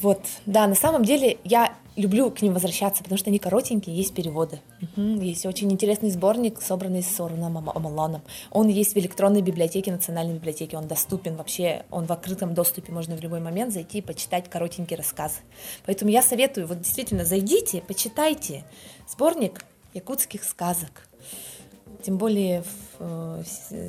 Вот, 0.00 0.20
да, 0.46 0.66
на 0.66 0.74
самом 0.74 1.04
деле 1.04 1.38
я 1.44 1.74
люблю 1.96 2.30
к 2.30 2.42
ним 2.42 2.54
возвращаться, 2.54 3.02
потому 3.02 3.18
что 3.18 3.30
они 3.30 3.38
коротенькие, 3.38 3.96
есть 3.96 4.14
переводы. 4.14 4.60
Угу. 4.82 5.20
Есть 5.20 5.46
очень 5.46 5.72
интересный 5.72 6.10
сборник, 6.10 6.60
собранный 6.60 7.02
с 7.02 7.08
Соруном 7.08 7.56
Амалоном. 7.56 8.22
Он 8.50 8.68
есть 8.68 8.94
в 8.94 8.98
электронной 8.98 9.42
библиотеке, 9.42 9.92
национальной 9.92 10.34
библиотеке, 10.34 10.76
он 10.76 10.88
доступен 10.88 11.36
вообще, 11.36 11.84
он 11.90 12.06
в 12.06 12.10
открытом 12.10 12.54
доступе, 12.54 12.92
можно 12.92 13.16
в 13.16 13.20
любой 13.20 13.40
момент 13.40 13.72
зайти 13.72 13.98
и 13.98 14.02
почитать 14.02 14.50
коротенькие 14.50 14.96
рассказы. 14.96 15.36
Поэтому 15.86 16.10
я 16.10 16.22
советую, 16.22 16.66
вот 16.66 16.80
действительно, 16.80 17.24
зайдите, 17.24 17.82
почитайте 17.86 18.64
сборник 19.08 19.64
якутских 19.92 20.42
сказок. 20.42 21.08
Тем 22.04 22.18
более 22.18 22.62
э, 22.98 23.42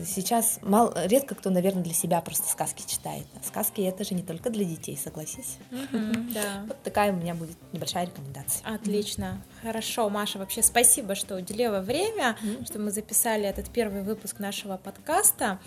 сейчас 0.06 0.60
мало, 0.62 1.06
редко 1.06 1.36
кто, 1.36 1.50
наверное, 1.50 1.84
для 1.84 1.94
себя 1.94 2.22
просто 2.22 2.48
сказки 2.50 2.84
читает. 2.88 3.26
А 3.36 3.46
сказки 3.46 3.82
это 3.82 4.06
же 4.06 4.16
не 4.16 4.24
только 4.24 4.50
для 4.50 4.64
детей, 4.64 4.98
согласись. 4.98 5.58
Mm-hmm, 5.70 6.32
да. 6.34 6.64
Вот 6.66 6.82
такая 6.82 7.12
у 7.12 7.16
меня 7.18 7.36
будет 7.36 7.58
небольшая 7.74 8.06
рекомендация. 8.06 8.66
Отлично. 8.74 9.44
Хорошо, 9.62 10.10
Маша, 10.10 10.40
вообще 10.40 10.64
спасибо, 10.64 11.14
что 11.16 11.36
уделила 11.36 11.82
время, 11.82 12.38
mm-hmm. 12.42 12.66
что 12.66 12.80
мы 12.80 12.92
записали 12.92 13.44
этот 13.44 13.70
первый 13.70 14.02
выпуск 14.02 14.40
нашего 14.40 14.78
подкаста. 14.78 15.60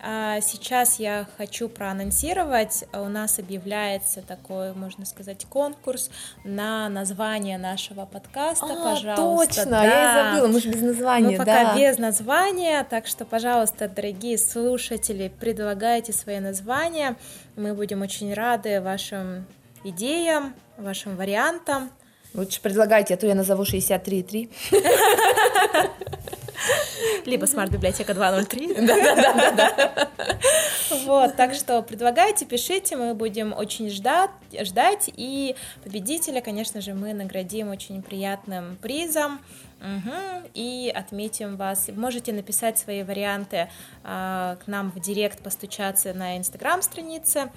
А 0.00 0.40
сейчас 0.40 0.98
я 0.98 1.26
хочу 1.38 1.68
проанонсировать. 1.68 2.84
У 2.92 3.08
нас 3.08 3.38
объявляется 3.38 4.20
такой, 4.20 4.74
можно 4.74 5.06
сказать, 5.06 5.46
конкурс 5.46 6.10
на 6.44 6.88
название 6.88 7.56
нашего 7.58 8.04
подкаста. 8.04 8.66
А, 8.66 8.94
пожалуйста. 8.94 9.54
Точно, 9.56 9.70
да. 9.70 9.84
я 9.84 10.02
и 10.02 10.34
забыла, 10.34 10.52
мы 10.52 10.60
же 10.60 10.68
без 10.68 10.82
названия. 10.82 11.30
Мы 11.30 11.36
пока 11.38 11.64
да. 11.64 11.76
без 11.78 11.98
названия, 11.98 12.84
так 12.84 13.06
что, 13.06 13.24
пожалуйста, 13.24 13.88
дорогие 13.88 14.36
слушатели, 14.36 15.32
предлагайте 15.40 16.12
свои 16.12 16.40
названия. 16.40 17.16
Мы 17.56 17.74
будем 17.74 18.02
очень 18.02 18.34
рады 18.34 18.80
вашим 18.80 19.46
идеям, 19.84 20.54
вашим 20.76 21.16
вариантам. 21.16 21.90
Лучше 22.34 22.60
предлагайте, 22.60 23.14
а 23.14 23.16
то 23.16 23.26
я 23.26 23.34
назову 23.34 23.62
63,3. 23.62 24.50
Либо 27.24 27.46
смарт-библиотека 27.46 28.14
203. 28.14 28.74
Да-да-да. 28.86 30.08
Вот, 31.04 31.36
так 31.36 31.54
что 31.54 31.82
предлагайте, 31.82 32.44
пишите, 32.44 32.96
мы 32.96 33.14
будем 33.14 33.52
очень 33.52 33.90
ждать, 33.90 34.30
ждать, 34.60 35.10
и 35.16 35.56
победителя, 35.82 36.40
конечно 36.40 36.80
же, 36.80 36.94
мы 36.94 37.14
наградим 37.14 37.70
очень 37.70 38.02
приятным 38.02 38.76
призом. 38.76 39.40
Угу, 39.80 40.48
и 40.54 40.90
отметим 40.94 41.56
вас. 41.56 41.90
Можете 41.94 42.32
написать 42.32 42.78
свои 42.78 43.02
варианты 43.02 43.68
а, 44.02 44.56
к 44.64 44.66
нам 44.66 44.90
в 44.90 44.98
директ, 44.98 45.42
постучаться 45.42 46.14
на 46.14 46.38
инстаграм-странице 46.38 47.50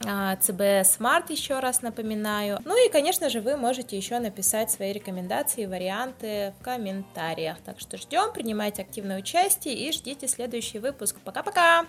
ЦБ 0.00 0.60
Smart, 0.84 1.30
еще 1.30 1.60
раз 1.60 1.82
напоминаю. 1.82 2.58
Ну 2.64 2.86
и, 2.86 2.90
конечно 2.90 3.30
же, 3.30 3.40
вы 3.40 3.56
можете 3.56 3.96
еще 3.96 4.18
написать 4.18 4.70
свои 4.70 4.92
рекомендации, 4.92 5.66
варианты 5.66 6.52
в 6.58 6.64
комментариях. 6.64 7.58
Так 7.64 7.80
что 7.80 7.96
ждем, 7.96 8.32
принимайте 8.32 8.82
активное 8.82 9.18
участие 9.18 9.74
и 9.74 9.92
ждите 9.92 10.28
следующий 10.28 10.78
выпуск. 10.78 11.16
Пока-пока! 11.24 11.86